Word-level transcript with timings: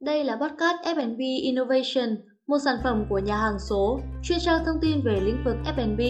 Đây 0.00 0.24
là 0.24 0.36
podcast 0.36 0.96
F&B 0.96 1.18
Innovation, 1.18 2.16
một 2.46 2.58
sản 2.64 2.76
phẩm 2.84 3.06
của 3.08 3.18
nhà 3.18 3.36
hàng 3.36 3.58
số 3.58 4.00
chuyên 4.22 4.38
trang 4.40 4.62
thông 4.66 4.76
tin 4.82 5.00
về 5.04 5.20
lĩnh 5.22 5.42
vực 5.44 5.56
F&B. 5.76 6.00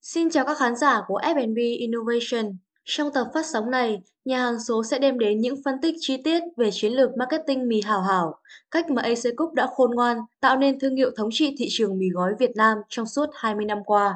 Xin 0.00 0.30
chào 0.30 0.44
các 0.44 0.58
khán 0.58 0.76
giả 0.76 1.02
của 1.06 1.20
F&B 1.22 1.56
Innovation. 1.56 2.56
Trong 2.84 3.12
tập 3.14 3.26
phát 3.34 3.46
sóng 3.46 3.70
này, 3.70 4.02
nhà 4.24 4.42
hàng 4.42 4.60
số 4.60 4.82
sẽ 4.84 4.98
đem 4.98 5.18
đến 5.18 5.40
những 5.40 5.56
phân 5.64 5.74
tích 5.82 5.94
chi 6.00 6.22
tiết 6.24 6.42
về 6.56 6.70
chiến 6.72 6.92
lược 6.92 7.10
marketing 7.18 7.68
mì 7.68 7.80
hảo 7.84 8.02
hảo, 8.02 8.34
cách 8.70 8.90
mà 8.90 9.02
AC 9.02 9.36
Cook 9.36 9.52
đã 9.52 9.66
khôn 9.66 9.90
ngoan 9.94 10.18
tạo 10.40 10.56
nên 10.56 10.78
thương 10.78 10.96
hiệu 10.96 11.10
thống 11.16 11.28
trị 11.32 11.54
thị 11.58 11.66
trường 11.70 11.98
mì 11.98 12.06
gói 12.14 12.32
Việt 12.38 12.56
Nam 12.56 12.78
trong 12.88 13.06
suốt 13.06 13.26
20 13.34 13.64
năm 13.64 13.78
qua. 13.84 14.14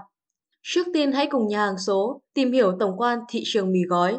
Trước 0.67 0.87
tiên 0.93 1.12
hãy 1.12 1.27
cùng 1.27 1.49
nhà 1.49 1.67
hàng 1.67 1.79
số 1.79 2.21
tìm 2.35 2.53
hiểu 2.53 2.77
tổng 2.80 2.97
quan 2.97 3.19
thị 3.29 3.43
trường 3.45 3.73
mì 3.73 3.83
gói. 3.89 4.19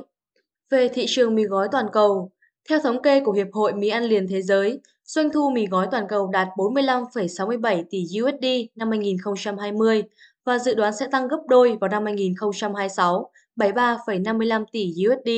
Về 0.69 0.87
thị 0.87 1.05
trường 1.07 1.35
mì 1.35 1.43
gói 1.43 1.67
toàn 1.71 1.85
cầu, 1.93 2.31
theo 2.69 2.79
thống 2.79 3.01
kê 3.01 3.19
của 3.19 3.31
Hiệp 3.31 3.47
hội 3.53 3.73
Mì 3.73 3.89
ăn 3.89 4.03
liền 4.03 4.27
thế 4.27 4.41
giới, 4.41 4.79
doanh 5.03 5.29
thu 5.31 5.49
mì 5.49 5.65
gói 5.67 5.87
toàn 5.91 6.05
cầu 6.09 6.27
đạt 6.27 6.47
45,67 6.55 7.83
tỷ 7.89 8.05
USD 8.21 8.45
năm 8.75 8.89
2020 8.89 10.03
và 10.45 10.59
dự 10.59 10.75
đoán 10.75 10.93
sẽ 10.99 11.07
tăng 11.11 11.27
gấp 11.27 11.39
đôi 11.47 11.77
vào 11.81 11.89
năm 11.89 12.05
2026, 12.05 13.31
73,55 13.55 14.65
tỷ 14.71 14.93
USD. 15.07 15.29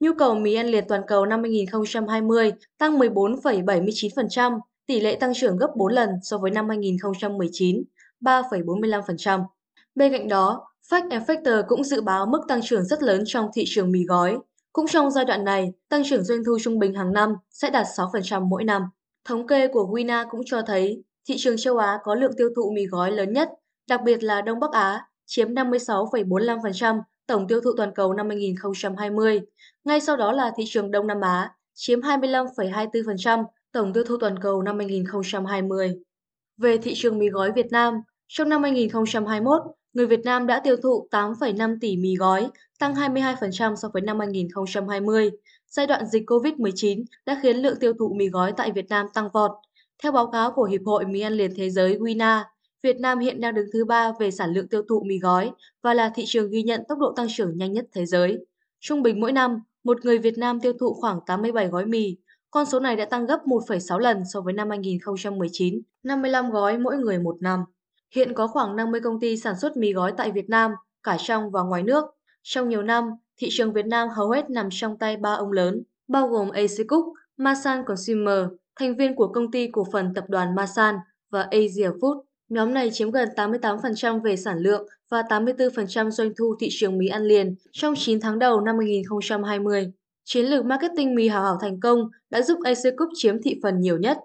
Nhu 0.00 0.12
cầu 0.18 0.34
mì 0.34 0.54
ăn 0.54 0.66
liền 0.66 0.84
toàn 0.88 1.02
cầu 1.06 1.26
năm 1.26 1.42
2020 1.42 2.52
tăng 2.78 2.98
14,79%, 2.98 4.60
tỷ 4.86 5.00
lệ 5.00 5.16
tăng 5.16 5.34
trưởng 5.34 5.56
gấp 5.56 5.70
4 5.76 5.92
lần 5.92 6.10
so 6.22 6.38
với 6.38 6.50
năm 6.50 6.68
2019, 6.68 7.82
3,45%. 8.20 9.44
Bên 9.96 10.12
cạnh 10.12 10.28
đó, 10.28 10.66
Fact 10.88 11.08
Factor 11.08 11.62
cũng 11.68 11.84
dự 11.84 12.00
báo 12.00 12.26
mức 12.26 12.40
tăng 12.48 12.60
trưởng 12.62 12.84
rất 12.84 13.02
lớn 13.02 13.22
trong 13.26 13.48
thị 13.54 13.64
trường 13.66 13.92
mì 13.92 14.04
gói. 14.04 14.38
Cũng 14.72 14.86
trong 14.86 15.10
giai 15.10 15.24
đoạn 15.24 15.44
này, 15.44 15.72
tăng 15.88 16.02
trưởng 16.04 16.24
doanh 16.24 16.44
thu 16.44 16.58
trung 16.62 16.78
bình 16.78 16.94
hàng 16.94 17.12
năm 17.12 17.34
sẽ 17.50 17.70
đạt 17.70 17.86
6% 17.96 18.48
mỗi 18.48 18.64
năm. 18.64 18.82
Thống 19.24 19.46
kê 19.46 19.68
của 19.68 19.88
Wina 19.92 20.26
cũng 20.30 20.40
cho 20.46 20.62
thấy 20.62 21.02
thị 21.28 21.34
trường 21.38 21.56
châu 21.56 21.78
Á 21.78 21.98
có 22.02 22.14
lượng 22.14 22.32
tiêu 22.36 22.48
thụ 22.56 22.72
mì 22.74 22.86
gói 22.86 23.10
lớn 23.10 23.32
nhất, 23.32 23.48
đặc 23.88 24.00
biệt 24.04 24.22
là 24.22 24.42
Đông 24.42 24.60
Bắc 24.60 24.72
Á, 24.72 25.06
chiếm 25.26 25.48
56,45% 25.48 27.00
tổng 27.26 27.48
tiêu 27.48 27.60
thụ 27.60 27.70
toàn 27.76 27.94
cầu 27.94 28.14
năm 28.14 28.28
2020. 28.28 29.40
Ngay 29.84 30.00
sau 30.00 30.16
đó 30.16 30.32
là 30.32 30.52
thị 30.56 30.64
trường 30.66 30.90
Đông 30.90 31.06
Nam 31.06 31.20
Á, 31.20 31.54
chiếm 31.74 32.00
25,24% 32.00 33.44
tổng 33.72 33.92
tiêu 33.92 34.04
thụ 34.04 34.16
toàn 34.20 34.38
cầu 34.38 34.62
năm 34.62 34.78
2020. 34.78 35.96
Về 36.56 36.78
thị 36.78 36.92
trường 36.96 37.18
mì 37.18 37.28
gói 37.28 37.52
Việt 37.52 37.66
Nam, 37.70 37.94
trong 38.28 38.48
năm 38.48 38.62
2021, 38.62 39.62
người 39.96 40.06
Việt 40.06 40.24
Nam 40.24 40.46
đã 40.46 40.60
tiêu 40.60 40.76
thụ 40.76 41.08
8,5 41.10 41.76
tỷ 41.80 41.96
mì 41.96 42.16
gói, 42.16 42.48
tăng 42.78 42.94
22% 42.94 43.76
so 43.76 43.88
với 43.92 44.02
năm 44.02 44.18
2020. 44.18 45.30
Giai 45.68 45.86
đoạn 45.86 46.06
dịch 46.06 46.22
COVID-19 46.30 47.04
đã 47.26 47.40
khiến 47.42 47.56
lượng 47.56 47.76
tiêu 47.80 47.92
thụ 47.98 48.14
mì 48.18 48.28
gói 48.28 48.52
tại 48.56 48.72
Việt 48.72 48.88
Nam 48.88 49.06
tăng 49.14 49.28
vọt. 49.32 49.50
Theo 50.02 50.12
báo 50.12 50.26
cáo 50.26 50.52
của 50.52 50.64
Hiệp 50.64 50.80
hội 50.86 51.04
Mì 51.04 51.20
ăn 51.20 51.32
liền 51.32 51.52
thế 51.56 51.70
giới 51.70 51.98
WINA, 51.98 52.44
Việt 52.82 52.96
Nam 53.00 53.18
hiện 53.18 53.40
đang 53.40 53.54
đứng 53.54 53.66
thứ 53.72 53.84
ba 53.84 54.12
về 54.20 54.30
sản 54.30 54.52
lượng 54.52 54.68
tiêu 54.68 54.82
thụ 54.88 55.02
mì 55.06 55.18
gói 55.18 55.50
và 55.82 55.94
là 55.94 56.12
thị 56.14 56.24
trường 56.26 56.50
ghi 56.50 56.62
nhận 56.62 56.80
tốc 56.88 56.98
độ 56.98 57.12
tăng 57.16 57.26
trưởng 57.36 57.56
nhanh 57.56 57.72
nhất 57.72 57.84
thế 57.92 58.06
giới. 58.06 58.38
Trung 58.80 59.02
bình 59.02 59.20
mỗi 59.20 59.32
năm, 59.32 59.60
một 59.84 60.04
người 60.04 60.18
Việt 60.18 60.38
Nam 60.38 60.60
tiêu 60.60 60.72
thụ 60.80 60.94
khoảng 60.94 61.20
87 61.26 61.68
gói 61.68 61.86
mì. 61.86 62.16
Con 62.50 62.66
số 62.66 62.80
này 62.80 62.96
đã 62.96 63.04
tăng 63.04 63.26
gấp 63.26 63.40
1,6 63.46 63.98
lần 63.98 64.22
so 64.32 64.40
với 64.40 64.52
năm 64.54 64.70
2019, 64.70 65.80
55 66.02 66.50
gói 66.50 66.78
mỗi 66.78 66.96
người 66.96 67.18
một 67.18 67.36
năm. 67.40 67.60
Hiện 68.14 68.34
có 68.34 68.46
khoảng 68.46 68.76
50 68.76 69.00
công 69.00 69.20
ty 69.20 69.36
sản 69.36 69.58
xuất 69.58 69.76
mì 69.76 69.92
gói 69.92 70.12
tại 70.16 70.32
Việt 70.32 70.48
Nam, 70.48 70.70
cả 71.02 71.16
trong 71.20 71.50
và 71.50 71.62
ngoài 71.62 71.82
nước. 71.82 72.04
Trong 72.42 72.68
nhiều 72.68 72.82
năm, 72.82 73.10
thị 73.36 73.48
trường 73.50 73.72
Việt 73.72 73.86
Nam 73.86 74.08
hầu 74.08 74.30
hết 74.30 74.50
nằm 74.50 74.68
trong 74.70 74.98
tay 74.98 75.16
ba 75.16 75.32
ông 75.32 75.52
lớn, 75.52 75.82
bao 76.08 76.28
gồm 76.28 76.50
AC 76.50 76.88
Cook, 76.88 77.04
Masan 77.36 77.84
Consumer, 77.86 78.44
thành 78.80 78.96
viên 78.96 79.14
của 79.16 79.28
công 79.28 79.50
ty 79.50 79.68
cổ 79.72 79.86
phần 79.92 80.14
tập 80.14 80.24
đoàn 80.28 80.54
Masan 80.54 80.94
và 81.30 81.42
Asia 81.42 81.90
Food. 82.00 82.22
Nhóm 82.48 82.74
này 82.74 82.90
chiếm 82.92 83.10
gần 83.10 83.28
88% 83.36 84.20
về 84.22 84.36
sản 84.36 84.58
lượng 84.58 84.86
và 85.10 85.22
84% 85.22 86.10
doanh 86.10 86.32
thu 86.38 86.56
thị 86.60 86.68
trường 86.70 86.98
mì 86.98 87.06
ăn 87.06 87.22
liền 87.22 87.54
trong 87.72 87.94
9 87.96 88.20
tháng 88.20 88.38
đầu 88.38 88.60
năm 88.60 88.78
2020. 88.78 89.92
Chiến 90.24 90.46
lược 90.46 90.64
marketing 90.64 91.14
mì 91.14 91.28
hào 91.28 91.42
hảo 91.42 91.58
thành 91.60 91.80
công 91.80 92.08
đã 92.30 92.42
giúp 92.42 92.58
AC 92.64 92.96
Cook 92.96 93.08
chiếm 93.14 93.42
thị 93.42 93.60
phần 93.62 93.80
nhiều 93.80 93.98
nhất. 93.98 94.18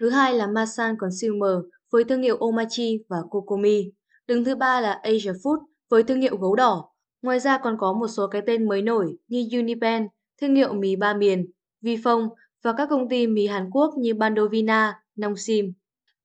Thứ 0.00 0.10
hai 0.10 0.34
là 0.34 0.46
Masan 0.46 0.96
Consumer 0.98 1.52
với 1.90 2.04
thương 2.04 2.22
hiệu 2.22 2.36
Omachi 2.36 3.04
và 3.08 3.16
Kokomi. 3.30 3.92
Đứng 4.26 4.44
thứ 4.44 4.54
ba 4.54 4.80
là 4.80 4.92
Asia 4.92 5.32
Food 5.32 5.58
với 5.88 6.02
thương 6.02 6.20
hiệu 6.20 6.36
gấu 6.36 6.54
đỏ. 6.54 6.90
Ngoài 7.22 7.40
ra 7.40 7.58
còn 7.58 7.76
có 7.78 7.92
một 7.92 8.08
số 8.08 8.26
cái 8.26 8.42
tên 8.46 8.68
mới 8.68 8.82
nổi 8.82 9.16
như 9.28 9.48
Unipen, 9.52 10.08
thương 10.40 10.54
hiệu 10.54 10.72
mì 10.72 10.96
ba 10.96 11.14
miền, 11.14 11.50
Vifong 11.82 12.28
và 12.62 12.72
các 12.72 12.88
công 12.90 13.08
ty 13.08 13.26
mì 13.26 13.46
Hàn 13.46 13.70
Quốc 13.70 13.94
như 13.98 14.14
Bandovina, 14.14 15.02
Nongsim. 15.16 15.72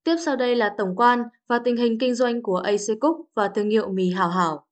Tiếp 0.03 0.15
sau 0.25 0.35
đây 0.35 0.55
là 0.55 0.75
tổng 0.77 0.95
quan 0.95 1.23
và 1.47 1.59
tình 1.65 1.77
hình 1.77 1.99
kinh 1.99 2.15
doanh 2.15 2.41
của 2.41 2.57
AC 2.57 2.99
Cook 3.01 3.17
và 3.35 3.47
thương 3.47 3.69
hiệu 3.69 3.89
mì 3.89 4.09
Hảo 4.09 4.29
Hảo. 4.29 4.65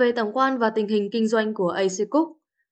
Về 0.00 0.12
tổng 0.12 0.32
quan 0.32 0.58
và 0.58 0.70
tình 0.70 0.88
hình 0.88 1.08
kinh 1.12 1.28
doanh 1.28 1.54
của 1.54 1.68
AC 1.68 2.10
Cook, 2.10 2.28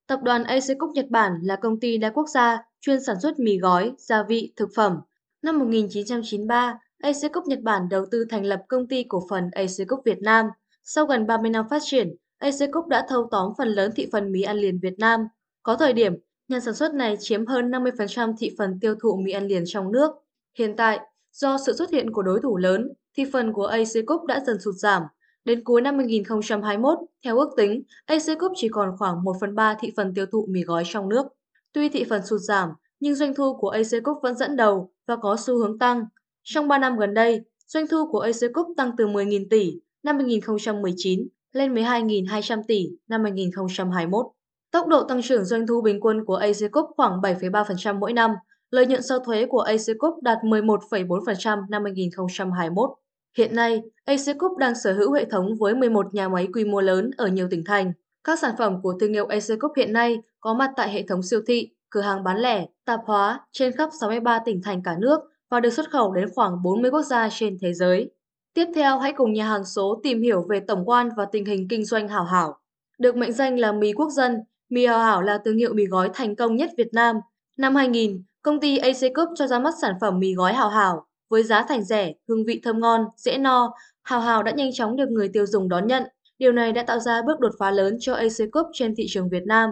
tập 0.06 0.20
đoàn 0.22 0.44
AC 0.44 0.62
Cook 0.78 0.90
Nhật 0.90 1.06
Bản 1.10 1.32
là 1.42 1.56
công 1.56 1.80
ty 1.80 1.98
đa 1.98 2.10
quốc 2.10 2.28
gia 2.28 2.62
chuyên 2.80 3.04
sản 3.04 3.16
xuất 3.22 3.38
mì 3.38 3.58
gói, 3.58 3.92
gia 3.98 4.22
vị, 4.22 4.52
thực 4.56 4.68
phẩm. 4.76 5.00
Năm 5.42 5.58
1993, 5.58 6.78
AC 6.98 7.16
Cook 7.32 7.46
Nhật 7.46 7.58
Bản 7.62 7.88
đầu 7.90 8.06
tư 8.10 8.24
thành 8.30 8.44
lập 8.44 8.62
công 8.68 8.88
ty 8.88 9.04
cổ 9.08 9.26
phần 9.30 9.50
AC 9.52 9.88
Cook 9.88 10.04
Việt 10.04 10.18
Nam. 10.22 10.46
Sau 10.84 11.06
gần 11.06 11.26
30 11.26 11.50
năm 11.50 11.66
phát 11.70 11.82
triển, 11.84 12.16
AC 12.38 12.54
Cook 12.72 12.86
đã 12.86 13.06
thâu 13.08 13.28
tóm 13.30 13.52
phần 13.58 13.68
lớn 13.68 13.92
thị 13.96 14.08
phần 14.12 14.32
mì 14.32 14.42
ăn 14.42 14.56
liền 14.56 14.78
Việt 14.82 14.98
Nam. 14.98 15.20
Có 15.62 15.76
thời 15.76 15.92
điểm, 15.92 16.12
nhà 16.48 16.60
sản 16.60 16.74
xuất 16.74 16.94
này 16.94 17.16
chiếm 17.20 17.46
hơn 17.46 17.70
50% 17.70 18.34
thị 18.38 18.54
phần 18.58 18.78
tiêu 18.80 18.94
thụ 19.02 19.16
mì 19.16 19.32
ăn 19.32 19.46
liền 19.46 19.62
trong 19.66 19.92
nước. 19.92 20.10
Hiện 20.58 20.76
tại, 20.76 21.00
do 21.32 21.58
sự 21.66 21.72
xuất 21.72 21.90
hiện 21.90 22.12
của 22.12 22.22
đối 22.22 22.40
thủ 22.42 22.56
lớn, 22.56 22.92
thị 23.16 23.24
phần 23.32 23.52
của 23.52 23.66
AC 23.66 24.06
Cook 24.06 24.24
đã 24.24 24.40
dần 24.46 24.60
sụt 24.60 24.74
giảm. 24.74 25.02
Đến 25.48 25.64
cuối 25.64 25.80
năm 25.80 25.98
2021, 25.98 26.98
theo 27.24 27.38
ước 27.38 27.50
tính, 27.56 27.82
AC 28.06 28.38
Cook 28.38 28.52
chỉ 28.56 28.68
còn 28.68 28.96
khoảng 28.98 29.24
1 29.24 29.36
phần 29.40 29.54
3 29.54 29.74
thị 29.80 29.92
phần 29.96 30.14
tiêu 30.14 30.26
thụ 30.32 30.46
mì 30.50 30.62
gói 30.62 30.82
trong 30.86 31.08
nước. 31.08 31.26
Tuy 31.72 31.88
thị 31.88 32.04
phần 32.10 32.26
sụt 32.26 32.40
giảm, 32.40 32.68
nhưng 33.00 33.14
doanh 33.14 33.34
thu 33.34 33.56
của 33.56 33.68
AC 33.68 33.86
vẫn 34.22 34.36
dẫn 34.36 34.56
đầu 34.56 34.90
và 35.06 35.16
có 35.16 35.36
xu 35.38 35.58
hướng 35.58 35.78
tăng. 35.78 36.04
Trong 36.42 36.68
3 36.68 36.78
năm 36.78 36.98
gần 36.98 37.14
đây, 37.14 37.40
doanh 37.66 37.86
thu 37.86 38.06
của 38.10 38.20
AC 38.20 38.34
tăng 38.76 38.90
từ 38.98 39.06
10.000 39.06 39.46
tỷ 39.50 39.80
năm 40.02 40.16
2019 40.16 41.28
lên 41.52 41.74
12.200 41.74 42.62
tỷ 42.68 42.88
năm 43.08 43.22
2021. 43.22 44.26
Tốc 44.70 44.86
độ 44.86 45.02
tăng 45.02 45.22
trưởng 45.22 45.44
doanh 45.44 45.66
thu 45.66 45.80
bình 45.80 46.00
quân 46.00 46.24
của 46.24 46.36
AC 46.36 46.56
khoảng 46.96 47.20
7,3% 47.20 47.98
mỗi 47.98 48.12
năm, 48.12 48.30
lợi 48.70 48.86
nhuận 48.86 49.02
sau 49.02 49.18
thuế 49.18 49.46
của 49.46 49.60
AC 49.60 49.80
đạt 50.22 50.38
11,4% 50.42 51.68
năm 51.68 51.84
2021. 51.84 52.90
Hiện 53.36 53.54
nay, 53.54 53.82
AC 54.04 54.38
Cook 54.38 54.56
đang 54.56 54.74
sở 54.74 54.92
hữu 54.92 55.12
hệ 55.12 55.24
thống 55.24 55.46
với 55.60 55.74
11 55.74 56.14
nhà 56.14 56.28
máy 56.28 56.48
quy 56.54 56.64
mô 56.64 56.80
lớn 56.80 57.10
ở 57.16 57.26
nhiều 57.26 57.48
tỉnh 57.50 57.62
thành. 57.66 57.92
Các 58.24 58.38
sản 58.38 58.54
phẩm 58.58 58.82
của 58.82 58.94
thương 59.00 59.12
hiệu 59.12 59.26
AC 59.26 59.60
Cook 59.60 59.76
hiện 59.76 59.92
nay 59.92 60.18
có 60.40 60.54
mặt 60.54 60.70
tại 60.76 60.90
hệ 60.90 61.04
thống 61.08 61.22
siêu 61.22 61.40
thị, 61.46 61.68
cửa 61.90 62.00
hàng 62.00 62.24
bán 62.24 62.38
lẻ, 62.38 62.66
tạp 62.84 63.00
hóa 63.06 63.40
trên 63.52 63.72
khắp 63.72 63.90
63 64.00 64.38
tỉnh 64.44 64.60
thành 64.64 64.82
cả 64.82 64.96
nước 64.98 65.20
và 65.50 65.60
được 65.60 65.70
xuất 65.70 65.90
khẩu 65.90 66.12
đến 66.12 66.28
khoảng 66.34 66.62
40 66.62 66.90
quốc 66.90 67.02
gia 67.02 67.28
trên 67.30 67.58
thế 67.60 67.72
giới. 67.72 68.10
Tiếp 68.54 68.66
theo, 68.74 68.98
hãy 68.98 69.12
cùng 69.12 69.32
nhà 69.32 69.48
hàng 69.48 69.64
số 69.64 70.00
tìm 70.02 70.22
hiểu 70.22 70.46
về 70.48 70.60
tổng 70.60 70.88
quan 70.88 71.08
và 71.16 71.26
tình 71.32 71.44
hình 71.44 71.68
kinh 71.70 71.84
doanh 71.84 72.08
Hảo 72.08 72.24
Hảo. 72.24 72.58
Được 72.98 73.16
mệnh 73.16 73.32
danh 73.32 73.58
là 73.58 73.72
mì 73.72 73.92
quốc 73.92 74.10
dân, 74.10 74.36
mì 74.70 74.86
Hảo 74.86 74.98
Hảo 74.98 75.22
là 75.22 75.38
thương 75.44 75.56
hiệu 75.56 75.74
mì 75.74 75.86
gói 75.86 76.10
thành 76.14 76.36
công 76.36 76.56
nhất 76.56 76.70
Việt 76.76 76.88
Nam. 76.92 77.16
Năm 77.56 77.74
2000, 77.74 78.22
công 78.42 78.60
ty 78.60 78.78
AC 78.78 79.14
Cook 79.14 79.28
cho 79.34 79.46
ra 79.46 79.58
mắt 79.58 79.74
sản 79.82 79.94
phẩm 80.00 80.18
mì 80.18 80.34
gói 80.34 80.52
Hảo 80.52 80.68
Hảo 80.68 81.07
với 81.28 81.42
giá 81.42 81.64
thành 81.68 81.84
rẻ, 81.84 82.12
hương 82.28 82.44
vị 82.44 82.60
thơm 82.64 82.80
ngon, 82.80 83.04
dễ 83.16 83.38
no. 83.38 83.74
Hảo 84.02 84.20
Hảo 84.20 84.42
đã 84.42 84.52
nhanh 84.52 84.70
chóng 84.72 84.96
được 84.96 85.08
người 85.10 85.28
tiêu 85.28 85.46
dùng 85.46 85.68
đón 85.68 85.86
nhận. 85.86 86.02
Điều 86.38 86.52
này 86.52 86.72
đã 86.72 86.82
tạo 86.82 86.98
ra 86.98 87.22
bước 87.26 87.40
đột 87.40 87.52
phá 87.58 87.70
lớn 87.70 87.96
cho 88.00 88.14
AC 88.14 88.50
Cup 88.52 88.66
trên 88.72 88.94
thị 88.96 89.06
trường 89.08 89.28
Việt 89.28 89.42
Nam. 89.46 89.70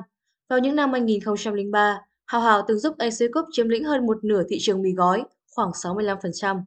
Vào 0.48 0.58
những 0.58 0.76
năm 0.76 0.92
2003, 0.92 2.00
Hảo 2.26 2.40
Hảo 2.40 2.62
từng 2.68 2.78
giúp 2.78 2.94
AC 2.98 3.18
Cup 3.32 3.44
chiếm 3.52 3.68
lĩnh 3.68 3.84
hơn 3.84 4.06
một 4.06 4.24
nửa 4.24 4.42
thị 4.48 4.56
trường 4.60 4.82
mì 4.82 4.92
gói, 4.92 5.24
khoảng 5.54 5.70
65%. 5.70 6.60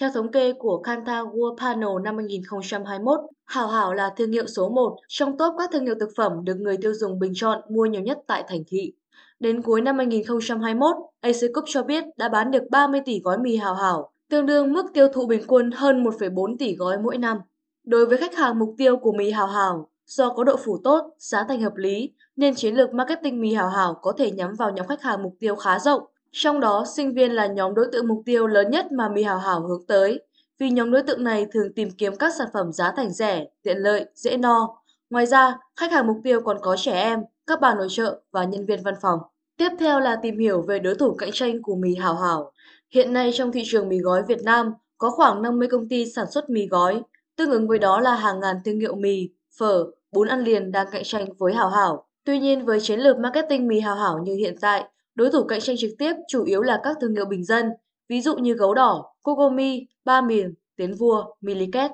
Theo 0.00 0.10
thống 0.14 0.32
kê 0.32 0.52
của 0.52 0.78
Kantar 0.78 1.26
World 1.26 1.56
Panel 1.56 2.02
năm 2.04 2.16
2021, 2.16 3.20
Hảo 3.44 3.68
Hảo 3.68 3.94
là 3.94 4.10
thương 4.16 4.32
hiệu 4.32 4.46
số 4.46 4.68
1 4.68 4.96
trong 5.08 5.38
top 5.38 5.54
các 5.58 5.70
thương 5.72 5.84
hiệu 5.84 5.94
thực 6.00 6.08
phẩm 6.16 6.32
được 6.44 6.54
người 6.54 6.76
tiêu 6.76 6.94
dùng 6.94 7.18
bình 7.18 7.32
chọn 7.34 7.60
mua 7.70 7.86
nhiều 7.86 8.02
nhất 8.02 8.18
tại 8.26 8.44
thành 8.48 8.62
thị. 8.66 8.92
Đến 9.40 9.62
cuối 9.62 9.80
năm 9.80 9.98
2021, 9.98 10.96
AC 11.20 11.36
Cup 11.54 11.64
cho 11.66 11.82
biết 11.82 12.04
đã 12.16 12.28
bán 12.28 12.50
được 12.50 12.62
30 12.70 13.00
tỷ 13.04 13.20
gói 13.20 13.38
mì 13.38 13.56
Hảo 13.56 13.74
Hảo, 13.74 14.12
tương 14.30 14.46
đương 14.46 14.72
mức 14.72 14.86
tiêu 14.94 15.08
thụ 15.08 15.26
bình 15.26 15.42
quân 15.46 15.70
hơn 15.70 16.04
1,4 16.04 16.56
tỷ 16.58 16.76
gói 16.76 16.98
mỗi 16.98 17.18
năm. 17.18 17.38
Đối 17.84 18.06
với 18.06 18.18
khách 18.18 18.36
hàng 18.36 18.58
mục 18.58 18.74
tiêu 18.78 18.96
của 18.96 19.12
mì 19.12 19.30
hào 19.30 19.46
hào 19.46 19.88
do 20.06 20.28
có 20.28 20.44
độ 20.44 20.56
phủ 20.56 20.78
tốt, 20.84 21.14
giá 21.18 21.44
thành 21.48 21.62
hợp 21.62 21.76
lý, 21.76 22.10
nên 22.36 22.54
chiến 22.54 22.74
lược 22.74 22.94
marketing 22.94 23.40
mì 23.40 23.54
hào 23.54 23.68
hào 23.68 23.94
có 23.94 24.12
thể 24.12 24.30
nhắm 24.30 24.54
vào 24.54 24.70
nhóm 24.70 24.86
khách 24.86 25.02
hàng 25.02 25.22
mục 25.22 25.36
tiêu 25.40 25.56
khá 25.56 25.78
rộng 25.78 26.02
Trong 26.32 26.60
đó, 26.60 26.84
sinh 26.96 27.14
viên 27.14 27.32
là 27.32 27.46
nhóm 27.46 27.74
đối 27.74 27.86
tượng 27.92 28.08
mục 28.08 28.22
tiêu 28.26 28.46
lớn 28.46 28.70
nhất 28.70 28.92
mà 28.92 29.08
mì 29.08 29.22
hào 29.22 29.38
hào 29.38 29.60
hướng 29.60 29.86
tới, 29.86 30.20
vì 30.58 30.70
nhóm 30.70 30.90
đối 30.90 31.02
tượng 31.02 31.24
này 31.24 31.46
thường 31.52 31.72
tìm 31.72 31.90
kiếm 31.98 32.16
các 32.16 32.34
sản 32.38 32.48
phẩm 32.52 32.72
giá 32.72 32.92
thành 32.96 33.10
rẻ, 33.10 33.46
tiện 33.62 33.78
lợi, 33.78 34.04
dễ 34.14 34.36
no. 34.36 34.76
Ngoài 35.10 35.26
ra, 35.26 35.58
khách 35.76 35.92
hàng 35.92 36.06
mục 36.06 36.16
tiêu 36.24 36.40
còn 36.40 36.58
có 36.62 36.76
trẻ 36.76 36.92
em, 36.92 37.20
các 37.46 37.60
bà 37.60 37.74
nội 37.74 37.86
trợ 37.90 38.20
và 38.32 38.44
nhân 38.44 38.66
viên 38.66 38.82
văn 38.82 38.94
phòng. 39.02 39.18
Tiếp 39.56 39.68
theo 39.78 40.00
là 40.00 40.16
tìm 40.16 40.38
hiểu 40.38 40.62
về 40.62 40.78
đối 40.78 40.94
thủ 40.94 41.14
cạnh 41.14 41.30
tranh 41.32 41.62
của 41.62 41.76
mì 41.76 41.94
hào 41.94 42.14
hảo. 42.14 42.52
Hiện 42.94 43.12
nay 43.12 43.30
trong 43.34 43.52
thị 43.52 43.62
trường 43.64 43.88
mì 43.88 43.98
gói 43.98 44.22
Việt 44.28 44.42
Nam 44.42 44.72
có 44.98 45.10
khoảng 45.10 45.42
50 45.42 45.68
công 45.68 45.88
ty 45.88 46.06
sản 46.06 46.26
xuất 46.30 46.50
mì 46.50 46.66
gói, 46.66 47.02
tương 47.36 47.50
ứng 47.50 47.68
với 47.68 47.78
đó 47.78 48.00
là 48.00 48.14
hàng 48.14 48.40
ngàn 48.40 48.56
thương 48.64 48.80
hiệu 48.80 48.94
mì, 48.94 49.28
phở, 49.58 49.84
bún 50.12 50.28
ăn 50.28 50.40
liền 50.40 50.72
đang 50.72 50.86
cạnh 50.92 51.02
tranh 51.04 51.26
với 51.38 51.54
hảo 51.54 51.68
hảo. 51.68 52.06
Tuy 52.24 52.38
nhiên 52.38 52.66
với 52.66 52.80
chiến 52.80 53.00
lược 53.00 53.18
marketing 53.18 53.68
mì 53.68 53.80
hảo 53.80 53.96
hảo 53.96 54.18
như 54.24 54.34
hiện 54.34 54.54
tại, 54.60 54.84
đối 55.14 55.30
thủ 55.30 55.44
cạnh 55.44 55.60
tranh 55.60 55.76
trực 55.76 55.90
tiếp 55.98 56.12
chủ 56.28 56.44
yếu 56.44 56.62
là 56.62 56.80
các 56.82 56.96
thương 57.00 57.14
hiệu 57.14 57.24
bình 57.24 57.44
dân, 57.44 57.70
ví 58.08 58.20
dụ 58.20 58.36
như 58.36 58.54
gấu 58.54 58.74
đỏ, 58.74 59.04
Cocomi, 59.22 59.86
Ba 60.04 60.20
Miền, 60.20 60.54
Tiến 60.76 60.94
Vua, 60.94 61.24
Miliket. 61.40 61.90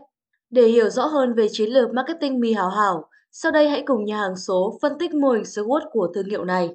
Để 0.50 0.62
hiểu 0.62 0.90
rõ 0.90 1.06
hơn 1.06 1.34
về 1.34 1.46
chiến 1.52 1.70
lược 1.70 1.94
marketing 1.94 2.40
mì 2.40 2.52
hảo 2.52 2.68
hảo, 2.68 3.08
sau 3.32 3.52
đây 3.52 3.68
hãy 3.68 3.82
cùng 3.86 4.04
nhà 4.04 4.18
hàng 4.18 4.36
số 4.36 4.78
phân 4.82 4.92
tích 4.98 5.14
mô 5.14 5.30
hình 5.30 5.42
SWOT 5.42 5.80
của 5.92 6.08
thương 6.14 6.26
hiệu 6.26 6.44
này. 6.44 6.70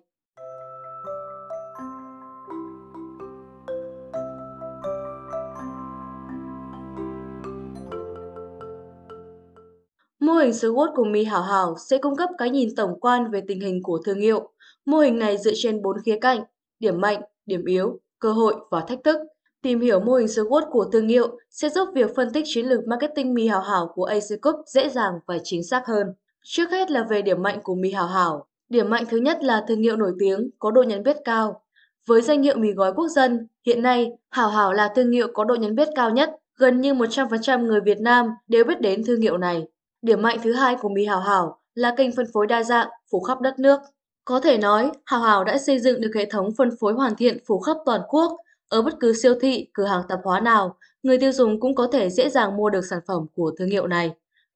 Mô 10.32 10.38
hình 10.38 10.52
SWOT 10.52 10.96
của 10.96 11.04
mì 11.04 11.24
hảo 11.24 11.42
hảo 11.42 11.76
sẽ 11.90 11.98
cung 11.98 12.16
cấp 12.16 12.30
cái 12.38 12.50
nhìn 12.50 12.76
tổng 12.76 13.00
quan 13.00 13.32
về 13.32 13.42
tình 13.48 13.62
hình 13.62 13.84
của 13.84 14.00
thương 14.06 14.20
hiệu. 14.20 14.50
Mô 14.86 15.00
hình 15.00 15.20
này 15.20 15.38
dựa 15.38 15.52
trên 15.56 15.82
4 15.82 15.98
khía 16.06 16.18
cạnh, 16.22 16.44
điểm 16.80 17.02
mạnh, 17.02 17.22
điểm 17.46 17.66
yếu, 17.66 18.00
cơ 18.20 18.32
hội 18.32 18.56
và 18.70 18.82
thách 18.88 19.00
thức. 19.04 19.20
Tìm 19.62 19.80
hiểu 19.80 20.00
mô 20.00 20.14
hình 20.14 20.28
SWOT 20.28 20.72
của 20.72 20.86
thương 20.92 21.08
hiệu 21.08 21.38
sẽ 21.50 21.70
giúp 21.70 21.90
việc 21.94 22.16
phân 22.16 22.34
tích 22.34 22.44
chiến 22.48 22.66
lược 22.66 22.88
marketing 22.88 23.34
mì 23.34 23.48
hảo 23.48 23.62
hảo 23.62 23.92
của 23.96 24.06
AC 24.06 24.42
Cup 24.42 24.56
dễ 24.68 24.90
dàng 24.90 25.14
và 25.26 25.38
chính 25.44 25.64
xác 25.64 25.84
hơn. 25.88 26.08
Trước 26.44 26.72
hết 26.72 26.92
là 26.92 27.04
về 27.10 27.22
điểm 27.22 27.42
mạnh 27.42 27.60
của 27.64 27.76
mì 27.76 27.92
hảo 27.92 28.08
hảo. 28.08 28.48
Điểm 28.70 28.90
mạnh 28.90 29.04
thứ 29.10 29.18
nhất 29.18 29.44
là 29.44 29.66
thương 29.68 29.82
hiệu 29.82 29.96
nổi 29.96 30.14
tiếng, 30.20 30.50
có 30.60 30.72
độ 30.72 30.84
nhận 30.84 31.04
biết 31.04 31.18
cao. 31.26 31.62
Với 32.08 32.22
danh 32.22 32.44
hiệu 32.44 32.58
mì 32.58 32.72
gói 32.72 32.94
quốc 32.94 33.08
dân, 33.08 33.48
hiện 33.66 33.82
nay 33.82 34.12
Hảo 34.30 34.50
Hảo 34.50 34.74
là 34.74 34.92
thương 34.96 35.12
hiệu 35.12 35.28
có 35.34 35.44
độ 35.44 35.56
nhận 35.56 35.76
biết 35.76 35.88
cao 35.96 36.10
nhất. 36.10 36.30
Gần 36.58 36.82
như 36.82 36.94
100% 36.94 37.66
người 37.66 37.82
Việt 37.82 38.00
Nam 38.00 38.30
đều 38.48 38.64
biết 38.64 38.82
đến 38.82 39.04
thương 39.06 39.22
hiệu 39.22 39.38
này. 39.38 39.68
Điểm 40.02 40.22
mạnh 40.22 40.38
thứ 40.44 40.54
hai 40.54 40.76
của 40.82 40.90
mì 40.90 41.06
Hảo 41.06 41.20
Hảo 41.20 41.60
là 41.76 41.94
kênh 41.98 42.12
phân 42.16 42.26
phối 42.34 42.48
đa 42.48 42.64
dạng, 42.64 42.88
phủ 43.12 43.22
khắp 43.22 43.42
đất 43.42 43.60
nước. 43.60 43.80
Có 44.26 44.40
thể 44.40 44.58
nói, 44.58 44.92
Hảo 45.06 45.22
Hảo 45.22 45.44
đã 45.44 45.58
xây 45.58 45.80
dựng 45.80 46.02
được 46.02 46.12
hệ 46.16 46.26
thống 46.26 46.50
phân 46.58 46.70
phối 46.80 46.94
hoàn 46.94 47.16
thiện 47.16 47.38
phủ 47.48 47.60
khắp 47.60 47.78
toàn 47.86 48.02
quốc. 48.10 48.38
Ở 48.70 48.82
bất 48.82 48.94
cứ 49.00 49.14
siêu 49.14 49.36
thị, 49.42 49.68
cửa 49.74 49.86
hàng 49.86 50.02
tạp 50.10 50.20
hóa 50.24 50.40
nào, 50.40 50.78
người 51.04 51.18
tiêu 51.18 51.32
dùng 51.32 51.60
cũng 51.60 51.76
có 51.76 51.88
thể 51.92 52.10
dễ 52.10 52.30
dàng 52.30 52.58
mua 52.58 52.70
được 52.70 52.86
sản 52.90 53.00
phẩm 53.08 53.26
của 53.36 53.52
thương 53.58 53.70
hiệu 53.70 53.88
này. 53.88 54.12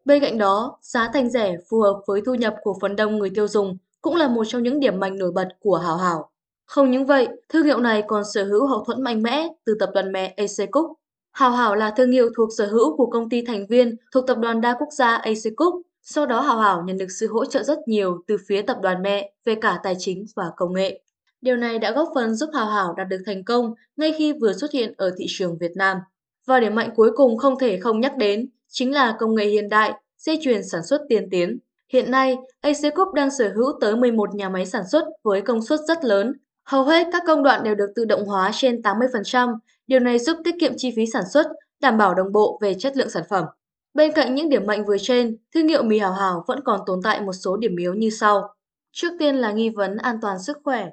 Bên 0.06 0.22
cạnh 0.22 0.38
đó, 0.38 0.78
giá 0.82 1.10
thành 1.14 1.30
rẻ 1.30 1.56
phù 1.70 1.82
hợp 1.82 2.02
với 2.08 2.22
thu 2.26 2.34
nhập 2.36 2.56
của 2.64 2.78
phần 2.82 2.96
đông 2.96 3.18
người 3.18 3.30
tiêu 3.30 3.48
dùng 3.48 3.78
cũng 4.02 4.16
là 4.16 4.28
một 4.28 4.44
trong 4.48 4.64
những 4.64 4.80
điểm 4.80 5.00
mạnh 5.00 5.18
nổi 5.18 5.32
bật 5.32 5.48
của 5.60 5.78
Hảo 5.78 5.98
Hảo. 5.98 6.32
Không 6.66 6.92
những 6.92 7.06
vậy, 7.06 7.28
thương 7.50 7.66
hiệu 7.66 7.80
này 7.80 8.04
còn 8.08 8.24
sở 8.34 8.44
hữu 8.44 8.68
hậu 8.68 8.84
thuẫn 8.84 9.02
mạnh 9.02 9.24
mẽ 9.24 9.48
từ 9.66 9.76
tập 9.80 9.90
đoàn 9.94 10.12
mẹ 10.12 10.34
AC 10.38 10.72
Cook. 10.72 10.92
Hảo 11.36 11.52
Hảo 11.52 11.76
là 11.76 11.92
thương 11.92 12.12
hiệu 12.12 12.30
thuộc 12.38 12.50
sở 12.58 12.66
hữu 12.68 12.98
của 12.98 13.06
công 13.06 13.30
ty 13.30 13.42
thành 13.42 13.68
viên 13.68 13.96
thuộc 14.12 14.28
tập 14.28 14.38
đoàn 14.38 14.62
đa 14.62 14.76
quốc 14.80 14.90
gia 14.92 15.16
AC 15.16 15.38
Cook. 15.58 15.74
Sau 16.02 16.26
đó 16.26 16.42
Hảo 16.42 16.58
Hảo 16.58 16.84
nhận 16.86 16.98
được 16.98 17.12
sự 17.20 17.28
hỗ 17.28 17.46
trợ 17.46 17.64
rất 17.64 17.80
nhiều 17.88 18.24
từ 18.28 18.38
phía 18.48 18.62
tập 18.62 18.78
đoàn 18.82 19.02
mẹ 19.02 19.34
về 19.46 19.56
cả 19.56 19.80
tài 19.84 19.96
chính 20.00 20.26
và 20.36 20.44
công 20.58 20.74
nghệ. 20.74 21.02
Điều 21.42 21.56
này 21.56 21.80
đã 21.80 21.92
góp 21.92 22.10
phần 22.16 22.36
giúp 22.36 22.50
Hảo 22.54 22.66
Hảo 22.66 22.94
đạt 22.98 23.08
được 23.08 23.18
thành 23.26 23.44
công 23.44 23.74
ngay 23.98 24.14
khi 24.18 24.34
vừa 24.42 24.54
xuất 24.54 24.72
hiện 24.72 24.94
ở 24.98 25.12
thị 25.18 25.26
trường 25.28 25.58
Việt 25.58 25.72
Nam. 25.76 25.98
Và 26.46 26.60
điểm 26.60 26.76
mạnh 26.76 26.90
cuối 26.96 27.12
cùng 27.16 27.38
không 27.38 27.60
thể 27.60 27.80
không 27.80 28.00
nhắc 28.00 28.18
đến 28.18 28.50
chính 28.68 28.94
là 28.94 29.16
công 29.20 29.36
nghệ 29.36 29.46
hiện 29.46 29.70
đại, 29.70 29.94
dây 30.18 30.40
chuyền 30.42 30.64
sản 30.64 30.82
xuất 30.86 31.02
tiên 31.10 31.28
tiến. 31.32 31.60
Hiện 31.94 32.12
nay, 32.12 32.38
AC 32.62 32.96
Cook 32.96 33.14
đang 33.14 33.32
sở 33.32 33.52
hữu 33.56 33.72
tới 33.82 33.96
11 33.96 34.36
nhà 34.36 34.50
máy 34.50 34.66
sản 34.66 34.84
xuất 34.92 35.06
với 35.24 35.42
công 35.42 35.62
suất 35.62 35.80
rất 35.88 36.06
lớn. 36.06 36.34
Hầu 36.64 36.84
hết 36.84 37.08
các 37.12 37.24
công 37.28 37.44
đoạn 37.44 37.64
đều 37.64 37.76
được 37.76 37.90
tự 37.96 38.06
động 38.06 38.26
hóa 38.26 38.52
trên 38.54 38.82
80%, 38.82 39.58
điều 39.88 40.00
này 40.00 40.20
giúp 40.20 40.38
tiết 40.44 40.56
kiệm 40.60 40.72
chi 40.78 40.94
phí 40.96 41.06
sản 41.06 41.24
xuất, 41.34 41.48
đảm 41.82 41.98
bảo 41.98 42.14
đồng 42.16 42.32
bộ 42.32 42.60
về 42.62 42.74
chất 42.74 42.98
lượng 42.98 43.10
sản 43.10 43.24
phẩm. 43.30 43.46
Bên 43.94 44.12
cạnh 44.12 44.36
những 44.36 44.50
điểm 44.50 44.66
mạnh 44.66 44.86
vừa 44.86 44.98
trên, 44.98 45.38
thương 45.54 45.68
hiệu 45.68 45.84
mì 45.84 46.00
Hảo 46.00 46.14
Hảo 46.14 46.44
vẫn 46.48 46.60
còn 46.66 46.80
tồn 46.86 47.00
tại 47.04 47.22
một 47.22 47.34
số 47.34 47.58
điểm 47.58 47.76
yếu 47.76 47.94
như 47.94 48.10
sau. 48.10 48.54
Trước 48.92 49.10
tiên 49.20 49.36
là 49.36 49.52
nghi 49.52 49.70
vấn 49.70 49.98
an 49.98 50.18
toàn 50.22 50.40
sức 50.40 50.58
khỏe. 50.64 50.90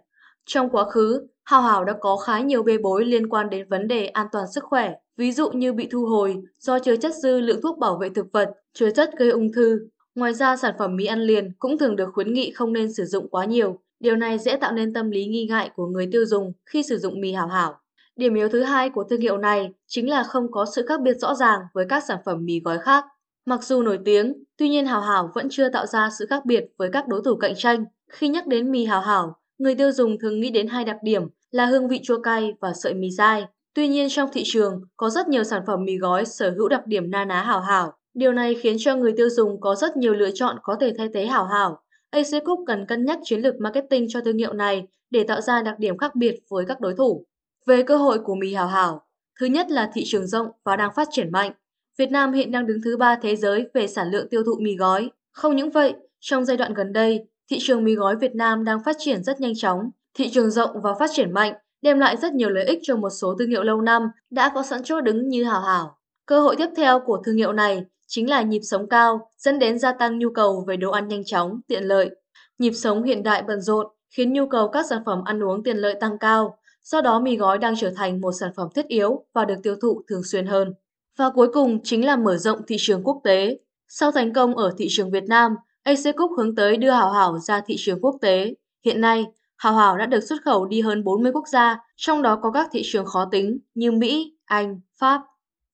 Trong 0.47 0.71
quá 0.71 0.85
khứ, 0.85 1.27
Hảo 1.45 1.63
Hảo 1.63 1.85
đã 1.85 1.93
có 2.01 2.17
khá 2.17 2.41
nhiều 2.41 2.63
bê 2.63 2.79
bối 2.79 3.05
liên 3.05 3.29
quan 3.29 3.51
đến 3.51 3.69
vấn 3.69 3.89
đề 3.89 4.07
an 4.07 4.27
toàn 4.33 4.45
sức 4.55 4.65
khỏe, 4.65 4.93
ví 5.17 5.33
dụ 5.33 5.51
như 5.51 5.73
bị 5.73 5.89
thu 5.91 6.07
hồi 6.07 6.43
do 6.59 6.79
chứa 6.79 6.97
chất 6.97 7.15
dư 7.23 7.41
lượng 7.41 7.61
thuốc 7.63 7.79
bảo 7.79 7.99
vệ 7.99 8.09
thực 8.09 8.27
vật, 8.33 8.51
chứa 8.73 8.91
chất 8.91 9.11
gây 9.17 9.31
ung 9.31 9.53
thư. 9.53 9.89
Ngoài 10.15 10.35
ra, 10.35 10.57
sản 10.57 10.75
phẩm 10.79 10.97
mì 10.97 11.07
ăn 11.07 11.21
liền 11.21 11.53
cũng 11.59 11.79
thường 11.79 11.97
được 11.97 12.09
khuyến 12.15 12.33
nghị 12.33 12.53
không 12.53 12.73
nên 12.73 12.93
sử 12.93 13.05
dụng 13.05 13.29
quá 13.31 13.45
nhiều. 13.45 13.79
Điều 14.01 14.17
này 14.17 14.39
dễ 14.39 14.57
tạo 14.57 14.73
nên 14.73 14.93
tâm 14.93 15.11
lý 15.11 15.27
nghi 15.27 15.47
ngại 15.47 15.71
của 15.77 15.87
người 15.87 16.09
tiêu 16.13 16.25
dùng 16.27 16.53
khi 16.67 16.83
sử 16.83 16.99
dụng 16.99 17.21
mì 17.21 17.33
hảo 17.33 17.47
hảo. 17.47 17.82
Điểm 18.17 18.35
yếu 18.35 18.49
thứ 18.49 18.63
hai 18.63 18.91
của 18.91 19.05
thương 19.05 19.21
hiệu 19.21 19.39
này 19.39 19.73
chính 19.87 20.11
là 20.11 20.23
không 20.23 20.51
có 20.51 20.67
sự 20.75 20.87
khác 20.89 21.01
biệt 21.01 21.15
rõ 21.15 21.35
ràng 21.35 21.61
với 21.75 21.87
các 21.89 22.05
sản 22.09 22.19
phẩm 22.25 22.45
mì 22.45 22.61
gói 22.61 22.79
khác. 22.79 23.05
Mặc 23.47 23.63
dù 23.63 23.83
nổi 23.83 23.99
tiếng, 24.05 24.45
tuy 24.57 24.69
nhiên 24.69 24.87
Hảo 24.87 25.01
Hảo 25.01 25.31
vẫn 25.35 25.49
chưa 25.51 25.69
tạo 25.69 25.87
ra 25.87 26.11
sự 26.19 26.27
khác 26.31 26.45
biệt 26.45 26.65
với 26.79 26.91
các 26.93 27.09
đối 27.09 27.21
thủ 27.25 27.37
cạnh 27.37 27.55
tranh. 27.57 27.85
Khi 28.13 28.29
nhắc 28.29 28.47
đến 28.47 28.71
mì 28.71 28.85
Hảo 28.85 29.01
Hảo, 29.01 29.37
người 29.59 29.75
tiêu 29.75 29.93
dùng 29.93 30.19
thường 30.19 30.41
nghĩ 30.41 30.51
đến 30.51 30.69
hai 30.69 30.85
đặc 30.85 30.97
điểm 31.03 31.23
là 31.51 31.67
hương 31.67 31.89
vị 31.89 32.01
chua 32.03 32.23
cay 32.23 32.53
và 32.61 32.73
sợi 32.83 32.95
mì 32.95 33.11
dai. 33.11 33.47
Tuy 33.75 33.89
nhiên 33.89 34.09
trong 34.11 34.31
thị 34.33 34.43
trường 34.45 34.81
có 34.97 35.11
rất 35.11 35.29
nhiều 35.29 35.45
sản 35.45 35.63
phẩm 35.67 35.85
mì 35.85 35.97
gói 35.99 36.25
sở 36.25 36.51
hữu 36.51 36.69
đặc 36.69 36.87
điểm 36.87 37.11
na 37.11 37.25
ná 37.25 37.43
hảo 37.43 37.61
hảo. 37.61 37.93
Điều 38.15 38.33
này 38.33 38.55
khiến 38.55 38.77
cho 38.79 38.97
người 38.97 39.13
tiêu 39.17 39.31
dùng 39.31 39.61
có 39.61 39.75
rất 39.75 39.97
nhiều 39.97 40.15
lựa 40.15 40.31
chọn 40.35 40.57
có 40.63 40.77
thể 40.81 40.93
thay 40.99 41.09
thế 41.15 41.27
hảo 41.27 41.45
hảo. 41.45 41.83
AC 42.11 42.45
Cook 42.45 42.59
cần 42.67 42.87
cân 42.87 43.05
nhắc 43.05 43.19
chiến 43.25 43.41
lược 43.41 43.55
marketing 43.61 44.07
cho 44.09 44.21
thương 44.21 44.39
hiệu 44.39 44.53
này 44.53 44.87
để 45.11 45.25
tạo 45.25 45.41
ra 45.41 45.63
đặc 45.63 45.79
điểm 45.79 45.99
khác 45.99 46.15
biệt 46.15 46.35
với 46.51 46.65
các 46.69 46.81
đối 46.81 46.95
thủ. 46.95 47.27
Về 47.67 47.83
cơ 47.83 47.97
hội 47.97 48.19
của 48.19 48.35
mì 48.35 48.55
hảo 48.55 48.67
hảo, 48.67 49.03
thứ 49.41 49.47
nhất 49.47 49.71
là 49.71 49.91
thị 49.95 50.03
trường 50.07 50.27
rộng 50.27 50.47
và 50.65 50.77
đang 50.77 50.91
phát 50.95 51.09
triển 51.11 51.33
mạnh. 51.33 51.53
Việt 51.99 52.11
Nam 52.11 52.33
hiện 52.33 52.51
đang 52.51 52.67
đứng 52.67 52.79
thứ 52.85 52.97
ba 52.97 53.19
thế 53.23 53.37
giới 53.37 53.67
về 53.75 53.87
sản 53.87 54.11
lượng 54.11 54.29
tiêu 54.31 54.43
thụ 54.45 54.57
mì 54.61 54.77
gói. 54.77 55.11
Không 55.33 55.57
những 55.57 55.71
vậy, 55.71 55.95
trong 56.21 56.45
giai 56.45 56.57
đoạn 56.57 56.75
gần 56.75 56.93
đây, 56.93 57.27
thị 57.51 57.59
trường 57.61 57.85
mì 57.85 57.95
gói 57.95 58.17
Việt 58.17 58.35
Nam 58.35 58.65
đang 58.65 58.85
phát 58.85 58.97
triển 58.99 59.25
rất 59.25 59.41
nhanh 59.41 59.53
chóng. 59.57 59.91
Thị 60.15 60.31
trường 60.31 60.51
rộng 60.51 60.83
và 60.83 60.95
phát 60.99 61.11
triển 61.13 61.33
mạnh 61.33 61.55
đem 61.83 61.99
lại 61.99 62.17
rất 62.17 62.33
nhiều 62.33 62.51
lợi 62.51 62.65
ích 62.65 62.79
cho 62.83 62.97
một 62.97 63.11
số 63.11 63.35
thương 63.39 63.49
hiệu 63.49 63.63
lâu 63.63 63.81
năm 63.81 64.03
đã 64.31 64.51
có 64.55 64.63
sẵn 64.63 64.83
chỗ 64.85 65.01
đứng 65.01 65.29
như 65.29 65.45
Hảo 65.45 65.61
Hảo. 65.61 65.99
Cơ 66.27 66.41
hội 66.41 66.57
tiếp 66.57 66.69
theo 66.77 67.01
của 67.01 67.23
thương 67.25 67.37
hiệu 67.37 67.53
này 67.53 67.85
chính 68.07 68.31
là 68.31 68.43
nhịp 68.43 68.61
sống 68.63 68.89
cao, 68.89 69.31
dẫn 69.39 69.59
đến 69.59 69.79
gia 69.79 69.93
tăng 69.93 70.19
nhu 70.19 70.31
cầu 70.31 70.65
về 70.69 70.77
đồ 70.77 70.91
ăn 70.91 71.09
nhanh 71.09 71.25
chóng, 71.25 71.61
tiện 71.69 71.85
lợi. 71.85 72.11
Nhịp 72.59 72.73
sống 72.73 73.03
hiện 73.03 73.23
đại 73.23 73.43
bận 73.43 73.61
rộn 73.61 73.87
khiến 74.17 74.33
nhu 74.33 74.47
cầu 74.47 74.69
các 74.69 74.87
sản 74.91 75.03
phẩm 75.07 75.25
ăn 75.25 75.43
uống 75.43 75.63
tiện 75.63 75.77
lợi 75.77 75.95
tăng 76.01 76.19
cao, 76.19 76.59
do 76.85 77.01
đó 77.01 77.21
mì 77.21 77.37
gói 77.37 77.59
đang 77.59 77.77
trở 77.77 77.91
thành 77.97 78.21
một 78.21 78.33
sản 78.41 78.51
phẩm 78.57 78.69
thiết 78.75 78.89
yếu 78.89 79.25
và 79.33 79.45
được 79.45 79.57
tiêu 79.63 79.77
thụ 79.83 80.03
thường 80.09 80.23
xuyên 80.25 80.47
hơn. 80.47 80.75
Và 81.19 81.31
cuối 81.31 81.49
cùng 81.53 81.83
chính 81.83 82.07
là 82.07 82.17
mở 82.17 82.37
rộng 82.37 82.61
thị 82.69 82.77
trường 82.79 83.03
quốc 83.05 83.21
tế. 83.25 83.59
Sau 83.89 84.13
thành 84.13 84.33
công 84.33 84.57
ở 84.57 84.75
thị 84.79 84.87
trường 84.91 85.11
Việt 85.11 85.25
Nam, 85.25 85.57
AC 85.83 86.17
Cook 86.17 86.31
hướng 86.37 86.55
tới 86.55 86.77
đưa 86.77 86.91
Hảo 86.91 87.11
Hảo 87.11 87.39
ra 87.39 87.61
thị 87.67 87.75
trường 87.79 88.01
quốc 88.01 88.17
tế. 88.21 88.55
Hiện 88.85 89.01
nay, 89.01 89.25
Hảo 89.57 89.75
Hảo 89.75 89.99
đã 89.99 90.07
được 90.07 90.21
xuất 90.21 90.43
khẩu 90.45 90.67
đi 90.67 90.81
hơn 90.81 91.05
40 91.05 91.33
quốc 91.33 91.49
gia, 91.49 91.79
trong 91.97 92.23
đó 92.23 92.39
có 92.43 92.51
các 92.51 92.69
thị 92.73 92.83
trường 92.85 93.07
khó 93.07 93.29
tính 93.33 93.59
như 93.75 93.93
Mỹ, 93.93 94.37
Anh, 94.45 94.81
Pháp. 94.99 95.23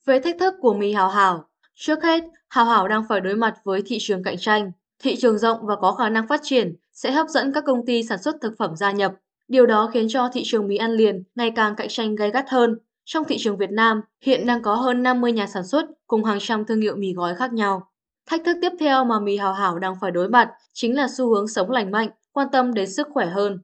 Về 0.05 0.21
thách 0.21 0.37
thức 0.41 0.55
của 0.61 0.75
mì 0.75 0.93
Hảo 0.93 1.09
Hảo, 1.09 1.45
trước 1.75 2.03
hết, 2.03 2.25
Hảo 2.49 2.65
Hảo 2.65 2.89
đang 2.89 3.05
phải 3.09 3.21
đối 3.21 3.35
mặt 3.35 3.55
với 3.65 3.83
thị 3.87 3.99
trường 4.01 4.23
cạnh 4.23 4.37
tranh. 4.39 4.73
Thị 4.99 5.17
trường 5.17 5.39
rộng 5.39 5.59
và 5.63 5.77
có 5.77 5.93
khả 5.93 6.09
năng 6.09 6.29
phát 6.29 6.41
triển 6.43 6.77
sẽ 6.93 7.13
hấp 7.13 7.29
dẫn 7.29 7.53
các 7.53 7.65
công 7.67 7.87
ty 7.87 8.03
sản 8.03 8.23
xuất 8.23 8.37
thực 8.41 8.55
phẩm 8.59 8.77
gia 8.77 8.93
nhập. 8.93 9.15
Điều 9.49 9.67
đó 9.67 9.91
khiến 9.93 10.07
cho 10.09 10.29
thị 10.33 10.43
trường 10.45 10.69
mì 10.69 10.77
ăn 10.77 10.93
liền 10.93 11.23
ngày 11.35 11.53
càng 11.57 11.77
cạnh 11.77 11.89
tranh 11.89 12.15
gay 12.15 12.31
gắt 12.31 12.45
hơn. 12.49 12.79
Trong 13.05 13.25
thị 13.25 13.37
trường 13.39 13.57
Việt 13.57 13.71
Nam, 13.71 14.01
hiện 14.23 14.47
đang 14.47 14.63
có 14.63 14.75
hơn 14.75 15.03
50 15.03 15.33
nhà 15.33 15.47
sản 15.47 15.67
xuất 15.67 15.87
cùng 16.07 16.25
hàng 16.25 16.39
trăm 16.41 16.65
thương 16.65 16.81
hiệu 16.81 16.97
mì 16.97 17.13
gói 17.13 17.35
khác 17.35 17.53
nhau. 17.53 17.91
Thách 18.27 18.45
thức 18.45 18.57
tiếp 18.63 18.73
theo 18.81 19.05
mà 19.05 19.21
mì 19.21 19.37
hào 19.37 19.53
hảo 19.53 19.79
đang 19.79 19.95
phải 20.01 20.11
đối 20.11 20.29
mặt 20.29 20.51
chính 20.73 20.97
là 20.97 21.09
xu 21.17 21.35
hướng 21.35 21.49
sống 21.49 21.71
lành 21.71 21.91
mạnh, 21.91 22.09
quan 22.33 22.49
tâm 22.53 22.75
đến 22.75 22.91
sức 22.91 23.09
khỏe 23.11 23.27
hơn. 23.27 23.59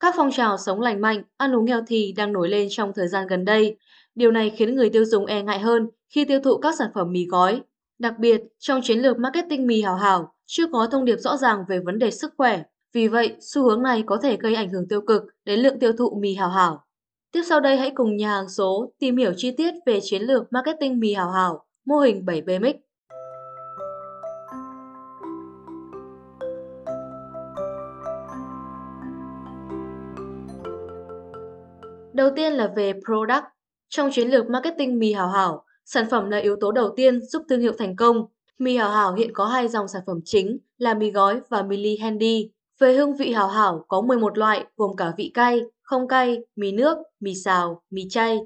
Các 0.00 0.14
phong 0.16 0.30
trào 0.30 0.56
sống 0.58 0.80
lành 0.80 1.00
mạnh, 1.00 1.22
ăn 1.36 1.54
uống 1.54 1.66
healthy 1.66 2.12
đang 2.12 2.32
nổi 2.32 2.48
lên 2.48 2.68
trong 2.70 2.92
thời 2.94 3.08
gian 3.08 3.26
gần 3.26 3.44
đây. 3.44 3.76
Điều 4.14 4.30
này 4.30 4.50
khiến 4.50 4.76
người 4.76 4.90
tiêu 4.90 5.04
dùng 5.04 5.26
e 5.26 5.42
ngại 5.42 5.58
hơn 5.58 5.88
khi 6.08 6.24
tiêu 6.24 6.40
thụ 6.40 6.58
các 6.58 6.74
sản 6.78 6.90
phẩm 6.94 7.12
mì 7.12 7.26
gói. 7.26 7.62
Đặc 7.98 8.18
biệt, 8.18 8.42
trong 8.58 8.80
chiến 8.82 8.98
lược 8.98 9.18
marketing 9.18 9.66
mì 9.66 9.82
hào 9.82 9.96
hảo, 9.96 10.34
chưa 10.46 10.66
có 10.72 10.86
thông 10.86 11.04
điệp 11.04 11.16
rõ 11.16 11.36
ràng 11.36 11.64
về 11.68 11.78
vấn 11.78 11.98
đề 11.98 12.10
sức 12.10 12.34
khỏe. 12.36 12.62
Vì 12.94 13.08
vậy, 13.08 13.36
xu 13.40 13.62
hướng 13.62 13.82
này 13.82 14.02
có 14.06 14.18
thể 14.22 14.36
gây 14.36 14.54
ảnh 14.54 14.70
hưởng 14.70 14.88
tiêu 14.88 15.00
cực 15.00 15.22
đến 15.44 15.60
lượng 15.60 15.78
tiêu 15.78 15.92
thụ 15.98 16.18
mì 16.20 16.34
hảo 16.34 16.48
hảo. 16.48 16.84
Tiếp 17.32 17.42
sau 17.48 17.60
đây 17.60 17.76
hãy 17.76 17.92
cùng 17.94 18.16
nhà 18.16 18.30
hàng 18.30 18.48
số 18.48 18.92
tìm 18.98 19.16
hiểu 19.16 19.32
chi 19.36 19.50
tiết 19.56 19.74
về 19.86 19.98
chiến 20.02 20.22
lược 20.22 20.52
marketing 20.52 21.00
mì 21.00 21.14
hảo 21.14 21.30
hảo, 21.30 21.64
mô 21.86 21.98
hình 21.98 22.24
7BMX. 22.26 22.74
Đầu 32.12 32.30
tiên 32.36 32.52
là 32.52 32.72
về 32.76 32.92
product. 32.92 33.44
Trong 33.88 34.10
chiến 34.12 34.28
lược 34.28 34.50
marketing 34.50 34.98
mì 34.98 35.12
hảo 35.12 35.28
hảo, 35.28 35.64
sản 35.84 36.06
phẩm 36.10 36.30
là 36.30 36.38
yếu 36.38 36.56
tố 36.60 36.72
đầu 36.72 36.92
tiên 36.96 37.22
giúp 37.22 37.42
thương 37.48 37.60
hiệu 37.60 37.72
thành 37.78 37.96
công. 37.96 38.26
Mì 38.58 38.76
hảo 38.76 38.90
hảo 38.90 39.14
hiện 39.14 39.30
có 39.32 39.46
hai 39.46 39.68
dòng 39.68 39.88
sản 39.88 40.02
phẩm 40.06 40.20
chính 40.24 40.58
là 40.78 40.94
mì 40.94 41.10
gói 41.10 41.40
và 41.48 41.62
mì 41.62 41.76
ly 41.76 41.96
handy. 41.96 42.50
Về 42.78 42.94
hương 42.94 43.16
vị 43.16 43.32
hảo 43.32 43.48
hảo 43.48 43.84
có 43.88 44.00
11 44.00 44.38
loại 44.38 44.64
gồm 44.76 44.96
cả 44.96 45.12
vị 45.16 45.30
cay, 45.34 45.60
không 45.82 46.08
cay, 46.08 46.38
mì 46.56 46.72
nước, 46.72 46.98
mì 47.20 47.34
xào, 47.34 47.82
mì 47.90 48.02
chay. 48.10 48.38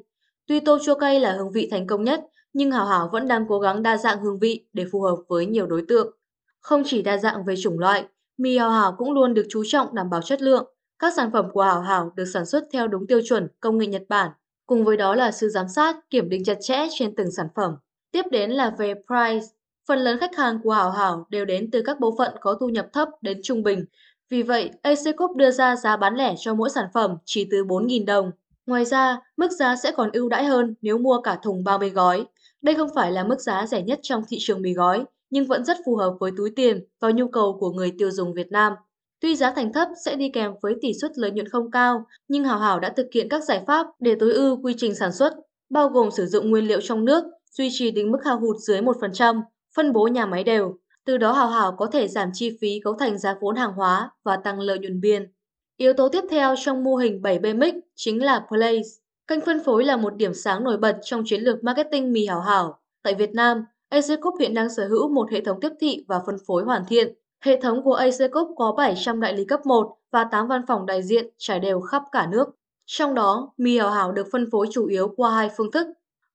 Tuy 0.46 0.60
tô 0.60 0.78
chua 0.84 0.94
cay 0.94 1.20
là 1.20 1.32
hương 1.32 1.52
vị 1.52 1.68
thành 1.70 1.86
công 1.86 2.04
nhất, 2.04 2.20
nhưng 2.52 2.70
Hảo 2.70 2.86
Hảo 2.86 3.08
vẫn 3.12 3.28
đang 3.28 3.44
cố 3.48 3.58
gắng 3.58 3.82
đa 3.82 3.96
dạng 3.96 4.20
hương 4.20 4.38
vị 4.38 4.66
để 4.72 4.84
phù 4.92 5.00
hợp 5.00 5.16
với 5.28 5.46
nhiều 5.46 5.66
đối 5.66 5.82
tượng. 5.88 6.16
Không 6.60 6.82
chỉ 6.86 7.02
đa 7.02 7.18
dạng 7.18 7.44
về 7.44 7.54
chủng 7.62 7.78
loại, 7.78 8.04
mì 8.38 8.58
Hảo 8.58 8.70
Hảo 8.70 8.94
cũng 8.98 9.12
luôn 9.12 9.34
được 9.34 9.46
chú 9.48 9.62
trọng 9.66 9.94
đảm 9.94 10.10
bảo 10.10 10.22
chất 10.22 10.42
lượng. 10.42 10.74
Các 10.98 11.12
sản 11.16 11.30
phẩm 11.32 11.46
của 11.52 11.62
Hảo 11.62 11.80
Hảo 11.80 12.12
được 12.16 12.24
sản 12.24 12.46
xuất 12.46 12.64
theo 12.72 12.88
đúng 12.88 13.06
tiêu 13.06 13.20
chuẩn 13.28 13.48
công 13.60 13.78
nghệ 13.78 13.86
Nhật 13.86 14.02
Bản, 14.08 14.30
cùng 14.66 14.84
với 14.84 14.96
đó 14.96 15.14
là 15.14 15.30
sự 15.30 15.48
giám 15.48 15.68
sát, 15.68 15.96
kiểm 16.10 16.28
định 16.28 16.44
chặt 16.44 16.56
chẽ 16.60 16.86
trên 16.98 17.14
từng 17.14 17.30
sản 17.30 17.46
phẩm. 17.56 17.74
Tiếp 18.12 18.22
đến 18.30 18.50
là 18.50 18.74
về 18.78 18.94
price. 18.94 19.46
Phần 19.88 19.98
lớn 19.98 20.18
khách 20.20 20.36
hàng 20.36 20.58
của 20.62 20.70
Hảo 20.70 20.90
Hảo 20.90 21.26
đều 21.30 21.44
đến 21.44 21.70
từ 21.70 21.82
các 21.86 22.00
bộ 22.00 22.14
phận 22.18 22.32
có 22.40 22.56
thu 22.60 22.68
nhập 22.68 22.86
thấp 22.92 23.08
đến 23.20 23.40
trung 23.42 23.62
bình. 23.62 23.84
Vì 24.30 24.42
vậy, 24.42 24.70
AC 24.82 24.98
đưa 25.36 25.50
ra 25.50 25.76
giá 25.76 25.96
bán 25.96 26.14
lẻ 26.16 26.34
cho 26.38 26.54
mỗi 26.54 26.70
sản 26.70 26.84
phẩm 26.94 27.16
chỉ 27.24 27.48
từ 27.50 27.64
4.000 27.64 28.04
đồng. 28.06 28.30
Ngoài 28.66 28.84
ra, 28.84 29.20
mức 29.36 29.52
giá 29.52 29.76
sẽ 29.76 29.90
còn 29.90 30.10
ưu 30.12 30.28
đãi 30.28 30.44
hơn 30.44 30.74
nếu 30.82 30.98
mua 30.98 31.20
cả 31.20 31.38
thùng 31.42 31.64
30 31.64 31.90
gói. 31.90 32.26
Đây 32.62 32.74
không 32.74 32.88
phải 32.94 33.12
là 33.12 33.24
mức 33.24 33.40
giá 33.40 33.66
rẻ 33.66 33.82
nhất 33.82 33.98
trong 34.02 34.22
thị 34.28 34.36
trường 34.40 34.62
mì 34.62 34.72
gói, 34.72 35.04
nhưng 35.30 35.46
vẫn 35.46 35.64
rất 35.64 35.76
phù 35.86 35.96
hợp 35.96 36.16
với 36.20 36.30
túi 36.36 36.50
tiền 36.56 36.84
và 37.00 37.10
nhu 37.10 37.28
cầu 37.28 37.56
của 37.60 37.70
người 37.70 37.92
tiêu 37.98 38.10
dùng 38.10 38.34
Việt 38.34 38.52
Nam. 38.52 38.72
Tuy 39.20 39.36
giá 39.36 39.52
thành 39.52 39.72
thấp 39.72 39.88
sẽ 40.04 40.16
đi 40.16 40.28
kèm 40.28 40.52
với 40.62 40.74
tỷ 40.80 40.92
suất 41.00 41.18
lợi 41.18 41.30
nhuận 41.30 41.48
không 41.48 41.70
cao, 41.70 42.06
nhưng 42.28 42.44
Hảo 42.44 42.58
Hảo 42.58 42.80
đã 42.80 42.92
thực 42.96 43.06
hiện 43.14 43.28
các 43.28 43.44
giải 43.44 43.64
pháp 43.66 43.86
để 44.00 44.14
tối 44.20 44.32
ưu 44.32 44.62
quy 44.62 44.74
trình 44.76 44.94
sản 44.94 45.12
xuất, 45.12 45.32
bao 45.70 45.88
gồm 45.88 46.10
sử 46.10 46.26
dụng 46.26 46.50
nguyên 46.50 46.64
liệu 46.64 46.80
trong 46.80 47.04
nước, 47.04 47.24
duy 47.50 47.68
trì 47.72 47.90
tính 47.90 48.12
mức 48.12 48.18
hao 48.24 48.40
hụt 48.40 48.56
dưới 48.56 48.80
1%, 48.80 49.42
phân 49.76 49.92
bố 49.92 50.06
nhà 50.06 50.26
máy 50.26 50.44
đều. 50.44 50.74
Từ 51.08 51.16
đó 51.16 51.32
hào 51.32 51.48
Hảo 51.48 51.72
có 51.78 51.86
thể 51.86 52.08
giảm 52.08 52.30
chi 52.32 52.58
phí 52.60 52.80
cấu 52.84 52.94
thành 52.94 53.18
giá 53.18 53.34
vốn 53.40 53.56
hàng 53.56 53.72
hóa 53.72 54.10
và 54.24 54.36
tăng 54.36 54.60
lợi 54.60 54.78
nhuận 54.78 55.00
biên. 55.00 55.32
Yếu 55.76 55.92
tố 55.92 56.08
tiếp 56.08 56.24
theo 56.30 56.54
trong 56.58 56.84
mô 56.84 56.96
hình 56.96 57.22
7B 57.22 57.58
Mix 57.58 57.74
chính 57.94 58.24
là 58.24 58.46
Place. 58.48 58.88
Kênh 59.26 59.40
phân 59.40 59.64
phối 59.64 59.84
là 59.84 59.96
một 59.96 60.16
điểm 60.16 60.34
sáng 60.34 60.64
nổi 60.64 60.76
bật 60.76 60.98
trong 61.02 61.22
chiến 61.26 61.42
lược 61.42 61.64
marketing 61.64 62.12
mì 62.12 62.26
hảo 62.26 62.40
hảo. 62.40 62.80
Tại 63.02 63.14
Việt 63.14 63.30
Nam, 63.34 63.64
Acecook 63.88 64.34
hiện 64.40 64.54
đang 64.54 64.68
sở 64.70 64.88
hữu 64.88 65.08
một 65.08 65.30
hệ 65.30 65.40
thống 65.40 65.60
tiếp 65.60 65.72
thị 65.80 66.04
và 66.08 66.20
phân 66.26 66.36
phối 66.46 66.64
hoàn 66.64 66.84
thiện. 66.88 67.14
Hệ 67.40 67.60
thống 67.60 67.82
của 67.82 67.94
Acecook 67.94 68.48
có 68.56 68.72
700 68.72 69.20
đại 69.20 69.36
lý 69.36 69.44
cấp 69.44 69.66
1 69.66 69.96
và 70.10 70.24
8 70.24 70.48
văn 70.48 70.62
phòng 70.68 70.86
đại 70.86 71.02
diện 71.02 71.26
trải 71.38 71.60
đều 71.60 71.80
khắp 71.80 72.02
cả 72.12 72.26
nước. 72.26 72.48
Trong 72.86 73.14
đó, 73.14 73.52
mì 73.56 73.78
hảo 73.78 73.90
hảo 73.90 74.12
được 74.12 74.26
phân 74.32 74.50
phối 74.50 74.66
chủ 74.70 74.86
yếu 74.86 75.14
qua 75.16 75.30
hai 75.30 75.50
phương 75.56 75.70
thức. 75.70 75.86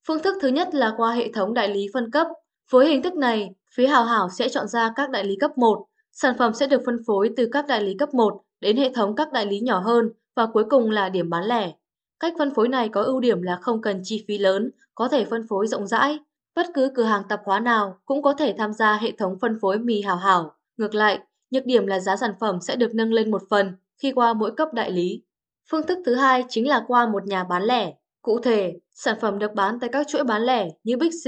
Phương 0.08 0.20
thức 0.20 0.38
thứ 0.42 0.48
nhất 0.48 0.76
là 0.76 0.94
qua 0.98 1.12
hệ 1.12 1.32
thống 1.32 1.54
đại 1.54 1.70
lý 1.70 1.88
phân 1.94 2.12
cấp. 2.12 2.28
Với 2.70 2.88
hình 2.88 3.02
thức 3.02 3.14
này, 3.16 3.54
phía 3.76 3.88
hảo 3.88 4.04
hảo 4.04 4.30
sẽ 4.30 4.50
chọn 4.50 4.68
ra 4.68 4.94
các 4.96 5.10
đại 5.10 5.24
lý 5.24 5.36
cấp 5.40 5.58
1. 5.58 5.86
Sản 6.12 6.36
phẩm 6.40 6.54
sẽ 6.54 6.68
được 6.68 6.82
phân 6.86 6.98
phối 7.08 7.30
từ 7.38 7.50
các 7.52 7.68
đại 7.68 7.82
lý 7.82 7.94
cấp 8.00 8.14
1 8.14 8.42
đến 8.62 8.78
hệ 8.78 8.92
thống 8.94 9.16
các 9.16 9.32
đại 9.32 9.46
lý 9.46 9.60
nhỏ 9.60 9.80
hơn 9.80 10.10
và 10.36 10.46
cuối 10.46 10.64
cùng 10.70 10.92
là 10.92 11.10
điểm 11.10 11.30
bán 11.30 11.46
lẻ. 11.46 11.72
Cách 12.20 12.34
phân 12.38 12.54
phối 12.54 12.68
này 12.68 12.90
có 12.90 13.02
ưu 13.02 13.20
điểm 13.20 13.42
là 13.42 13.58
không 13.62 13.82
cần 13.82 14.02
chi 14.04 14.26
phí 14.28 14.38
lớn, 14.38 14.72
có 14.96 15.08
thể 15.08 15.26
phân 15.26 15.48
phối 15.48 15.68
rộng 15.68 15.88
rãi. 15.88 16.20
Bất 16.56 16.66
cứ 16.74 16.92
cửa 16.96 17.04
hàng 17.04 17.24
tạp 17.30 17.42
hóa 17.46 17.60
nào 17.60 17.98
cũng 18.06 18.22
có 18.22 18.34
thể 18.34 18.56
tham 18.58 18.74
gia 18.74 18.98
hệ 18.98 19.12
thống 19.12 19.38
phân 19.42 19.58
phối 19.62 19.80
mì 19.80 20.02
hảo 20.02 20.18
hảo. 20.18 20.56
Ngược 20.78 20.96
lại, 20.96 21.20
nhược 21.52 21.66
điểm 21.66 21.88
là 21.88 22.00
giá 22.00 22.16
sản 22.16 22.34
phẩm 22.40 22.60
sẽ 22.62 22.76
được 22.76 22.94
nâng 22.94 23.14
lên 23.14 23.32
một 23.32 23.42
phần 23.50 23.76
khi 23.98 24.12
qua 24.12 24.34
mỗi 24.34 24.52
cấp 24.52 24.74
đại 24.74 24.92
lý. 24.92 25.24
Phương 25.72 25.88
thức 25.88 25.98
thứ 26.06 26.16
hai 26.16 26.46
chính 26.50 26.68
là 26.68 26.84
qua 26.88 27.08
một 27.08 27.26
nhà 27.26 27.44
bán 27.44 27.64
lẻ. 27.64 27.94
Cụ 28.22 28.40
thể, 28.40 28.74
sản 28.92 29.18
phẩm 29.22 29.40
được 29.40 29.54
bán 29.54 29.80
tại 29.80 29.90
các 29.94 30.08
chuỗi 30.08 30.24
bán 30.24 30.42
lẻ 30.42 30.68
như 30.84 30.98
Big 30.98 31.10
C, 31.10 31.26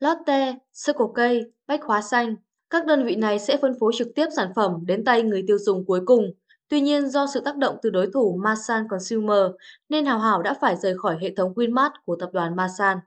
Lotte, 0.00 0.54
Circle 0.86 1.06
K, 1.14 1.18
Bách 1.66 1.82
Hóa 1.84 2.02
Xanh. 2.02 2.36
Các 2.70 2.86
đơn 2.86 3.04
vị 3.04 3.16
này 3.16 3.38
sẽ 3.38 3.56
phân 3.56 3.72
phối 3.80 3.92
trực 3.96 4.08
tiếp 4.14 4.26
sản 4.36 4.52
phẩm 4.56 4.84
đến 4.86 5.04
tay 5.04 5.22
người 5.22 5.44
tiêu 5.46 5.58
dùng 5.58 5.84
cuối 5.86 6.00
cùng 6.06 6.32
Tuy 6.68 6.80
nhiên 6.80 7.08
do 7.08 7.26
sự 7.26 7.40
tác 7.40 7.56
động 7.56 7.76
từ 7.82 7.90
đối 7.90 8.10
thủ 8.10 8.38
Masan 8.42 8.88
Consumer 8.88 9.52
nên 9.88 10.06
Hảo 10.06 10.18
Hảo 10.18 10.42
đã 10.42 10.54
phải 10.60 10.76
rời 10.76 10.98
khỏi 10.98 11.18
hệ 11.20 11.34
thống 11.36 11.52
Winmart 11.54 11.90
của 12.04 12.16
tập 12.16 12.30
đoàn 12.32 12.56
Masan. 12.56 12.98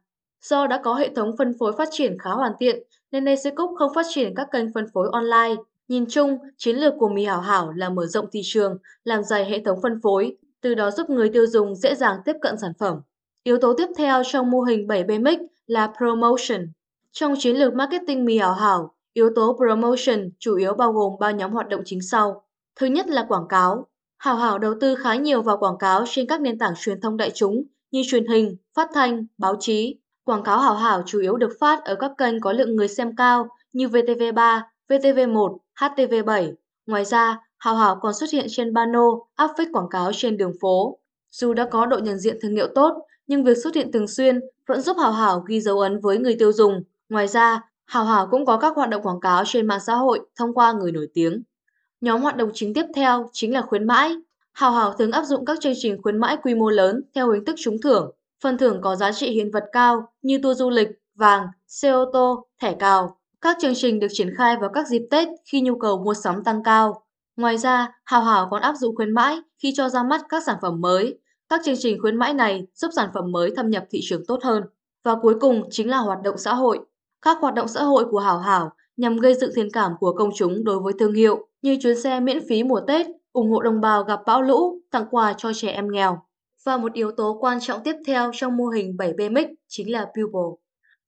Do 0.41 0.67
đã 0.67 0.81
có 0.84 0.93
hệ 0.93 1.10
thống 1.15 1.36
phân 1.38 1.53
phối 1.60 1.74
phát 1.77 1.88
triển 1.91 2.17
khá 2.19 2.29
hoàn 2.29 2.51
thiện 2.60 2.84
nên 3.12 3.25
AC 3.25 3.55
không 3.77 3.93
phát 3.96 4.05
triển 4.10 4.36
các 4.36 4.48
kênh 4.51 4.74
phân 4.74 4.86
phối 4.93 5.10
online. 5.12 5.55
Nhìn 5.88 6.05
chung, 6.10 6.38
chiến 6.58 6.75
lược 6.75 6.93
của 7.00 7.10
mì 7.10 7.25
Hảo 7.25 7.41
Hảo 7.41 7.72
là 7.72 7.89
mở 7.89 8.05
rộng 8.05 8.25
thị 8.31 8.41
trường, 8.43 8.77
làm 9.03 9.24
dày 9.24 9.46
hệ 9.46 9.63
thống 9.65 9.79
phân 9.81 10.00
phối, 10.03 10.38
từ 10.62 10.75
đó 10.75 10.91
giúp 10.91 11.10
người 11.10 11.29
tiêu 11.29 11.48
dùng 11.48 11.75
dễ 11.75 11.96
dàng 11.96 12.19
tiếp 12.25 12.36
cận 12.41 12.58
sản 12.58 12.72
phẩm. 12.79 13.01
Yếu 13.43 13.58
tố 13.58 13.74
tiếp 13.77 13.88
theo 13.98 14.22
trong 14.25 14.51
mô 14.51 14.62
hình 14.62 14.88
7BMX 14.88 15.46
là 15.67 15.93
Promotion. 15.98 16.67
Trong 17.19 17.33
chiến 17.38 17.55
lược 17.55 17.73
marketing 17.73 18.25
mì 18.25 18.38
Hảo 18.38 18.53
Hảo, 18.53 18.95
yếu 19.13 19.29
tố 19.35 19.57
Promotion 19.57 20.29
chủ 20.39 20.55
yếu 20.55 20.73
bao 20.73 20.91
gồm 20.91 21.13
ba 21.19 21.31
nhóm 21.31 21.51
hoạt 21.51 21.69
động 21.69 21.81
chính 21.85 22.01
sau. 22.01 22.43
Thứ 22.79 22.85
nhất 22.85 23.07
là 23.09 23.25
quảng 23.29 23.47
cáo. 23.49 23.88
Hảo 24.17 24.35
Hảo 24.35 24.59
đầu 24.59 24.73
tư 24.81 24.95
khá 24.95 25.15
nhiều 25.15 25.41
vào 25.41 25.57
quảng 25.57 25.77
cáo 25.77 26.03
trên 26.07 26.27
các 26.27 26.41
nền 26.41 26.57
tảng 26.57 26.73
truyền 26.77 27.01
thông 27.01 27.17
đại 27.17 27.31
chúng 27.33 27.63
như 27.91 28.01
truyền 28.07 28.27
hình, 28.27 28.57
phát 28.75 28.89
thanh, 28.93 29.25
báo 29.38 29.55
chí. 29.59 29.99
Quảng 30.23 30.43
cáo 30.43 30.59
Hảo 30.59 30.75
Hảo 30.75 31.03
chủ 31.05 31.19
yếu 31.19 31.38
được 31.38 31.49
phát 31.59 31.85
ở 31.85 31.95
các 31.95 32.11
kênh 32.17 32.39
có 32.41 32.53
lượng 32.53 32.75
người 32.75 32.88
xem 32.88 33.15
cao 33.15 33.47
như 33.73 33.88
VTV3, 33.88 34.61
VTV1, 34.89 35.57
HTV7. 35.79 36.53
Ngoài 36.85 37.05
ra, 37.05 37.39
hào 37.57 37.75
Hảo 37.75 37.99
còn 38.01 38.13
xuất 38.13 38.29
hiện 38.31 38.45
trên 38.49 38.75
pano, 38.75 39.05
áp 39.35 39.51
phích 39.57 39.69
quảng 39.73 39.89
cáo 39.89 40.11
trên 40.13 40.38
đường 40.38 40.53
phố. 40.61 40.99
Dù 41.31 41.53
đã 41.53 41.65
có 41.71 41.85
độ 41.85 41.97
nhận 41.97 42.17
diện 42.17 42.38
thương 42.41 42.55
hiệu 42.55 42.67
tốt, 42.75 42.93
nhưng 43.27 43.43
việc 43.43 43.57
xuất 43.63 43.75
hiện 43.75 43.91
thường 43.91 44.07
xuyên 44.07 44.39
vẫn 44.67 44.81
giúp 44.81 44.97
hào 44.99 45.11
Hảo 45.11 45.43
ghi 45.47 45.61
dấu 45.61 45.79
ấn 45.79 45.99
với 45.99 46.17
người 46.17 46.35
tiêu 46.39 46.51
dùng. 46.53 46.83
Ngoài 47.09 47.27
ra, 47.27 47.61
Hảo 47.85 48.05
Hảo 48.05 48.27
cũng 48.31 48.45
có 48.45 48.57
các 48.57 48.75
hoạt 48.75 48.89
động 48.89 49.01
quảng 49.03 49.19
cáo 49.19 49.43
trên 49.45 49.67
mạng 49.67 49.79
xã 49.79 49.95
hội 49.95 50.19
thông 50.35 50.53
qua 50.53 50.73
người 50.73 50.91
nổi 50.91 51.07
tiếng. 51.13 51.43
Nhóm 52.01 52.21
hoạt 52.21 52.37
động 52.37 52.51
chính 52.53 52.73
tiếp 52.73 52.85
theo 52.95 53.29
chính 53.33 53.53
là 53.53 53.61
khuyến 53.61 53.87
mãi. 53.87 54.15
Hào 54.53 54.71
Hào 54.71 54.93
thường 54.93 55.11
áp 55.11 55.23
dụng 55.23 55.45
các 55.45 55.57
chương 55.61 55.73
trình 55.75 56.01
khuyến 56.01 56.17
mãi 56.17 56.37
quy 56.43 56.55
mô 56.55 56.69
lớn 56.69 57.01
theo 57.15 57.31
hình 57.31 57.45
thức 57.45 57.55
trúng 57.59 57.77
thưởng. 57.83 58.11
Phần 58.43 58.57
thưởng 58.57 58.79
có 58.81 58.95
giá 58.95 59.11
trị 59.11 59.31
hiện 59.31 59.51
vật 59.51 59.63
cao 59.71 60.07
như 60.21 60.39
tour 60.43 60.57
du 60.57 60.69
lịch, 60.69 60.87
vàng, 61.15 61.47
xe 61.67 61.89
ô 61.89 62.05
tô, 62.13 62.47
thẻ 62.61 62.73
cào. 62.73 63.17
Các 63.41 63.57
chương 63.61 63.75
trình 63.75 63.99
được 63.99 64.07
triển 64.11 64.35
khai 64.37 64.57
vào 64.57 64.69
các 64.73 64.87
dịp 64.87 65.07
Tết 65.11 65.27
khi 65.45 65.61
nhu 65.61 65.77
cầu 65.77 66.03
mua 66.03 66.13
sắm 66.13 66.43
tăng 66.43 66.63
cao. 66.63 67.03
Ngoài 67.35 67.57
ra, 67.57 67.91
Hào 68.05 68.21
Hào 68.21 68.47
còn 68.51 68.61
áp 68.61 68.75
dụng 68.75 68.95
khuyến 68.95 69.11
mãi 69.11 69.39
khi 69.57 69.73
cho 69.75 69.89
ra 69.89 70.03
mắt 70.03 70.21
các 70.29 70.43
sản 70.45 70.57
phẩm 70.61 70.81
mới. 70.81 71.19
Các 71.49 71.61
chương 71.65 71.77
trình 71.77 72.01
khuyến 72.01 72.15
mãi 72.15 72.33
này 72.33 72.67
giúp 72.73 72.91
sản 72.95 73.09
phẩm 73.13 73.31
mới 73.31 73.51
thâm 73.55 73.69
nhập 73.69 73.85
thị 73.89 73.99
trường 74.03 74.25
tốt 74.27 74.39
hơn. 74.43 74.63
Và 75.03 75.15
cuối 75.21 75.35
cùng 75.41 75.63
chính 75.71 75.89
là 75.89 75.97
hoạt 75.97 76.21
động 76.23 76.37
xã 76.37 76.53
hội. 76.53 76.79
Các 77.21 77.38
hoạt 77.41 77.53
động 77.53 77.67
xã 77.67 77.83
hội 77.83 78.05
của 78.11 78.19
Hảo 78.19 78.39
Hảo 78.39 78.71
nhằm 78.97 79.17
gây 79.17 79.33
dựng 79.35 79.51
thiện 79.55 79.71
cảm 79.73 79.91
của 79.99 80.13
công 80.13 80.29
chúng 80.35 80.63
đối 80.63 80.79
với 80.79 80.93
thương 80.99 81.13
hiệu 81.13 81.47
như 81.61 81.77
chuyến 81.81 82.01
xe 82.01 82.19
miễn 82.19 82.47
phí 82.49 82.63
mùa 82.63 82.79
Tết, 82.88 83.07
ủng 83.33 83.51
hộ 83.51 83.61
đồng 83.61 83.81
bào 83.81 84.03
gặp 84.03 84.19
bão 84.25 84.41
lũ, 84.41 84.81
tặng 84.91 85.05
quà 85.11 85.33
cho 85.38 85.51
trẻ 85.55 85.69
em 85.69 85.91
nghèo. 85.91 86.21
Và 86.65 86.77
một 86.77 86.93
yếu 86.93 87.11
tố 87.11 87.38
quan 87.41 87.59
trọng 87.61 87.83
tiếp 87.83 87.95
theo 88.07 88.31
trong 88.33 88.57
mô 88.57 88.65
hình 88.67 88.95
7B 88.97 89.31
Mix 89.31 89.47
chính 89.67 89.91
là 89.91 89.99
People. 89.99 90.57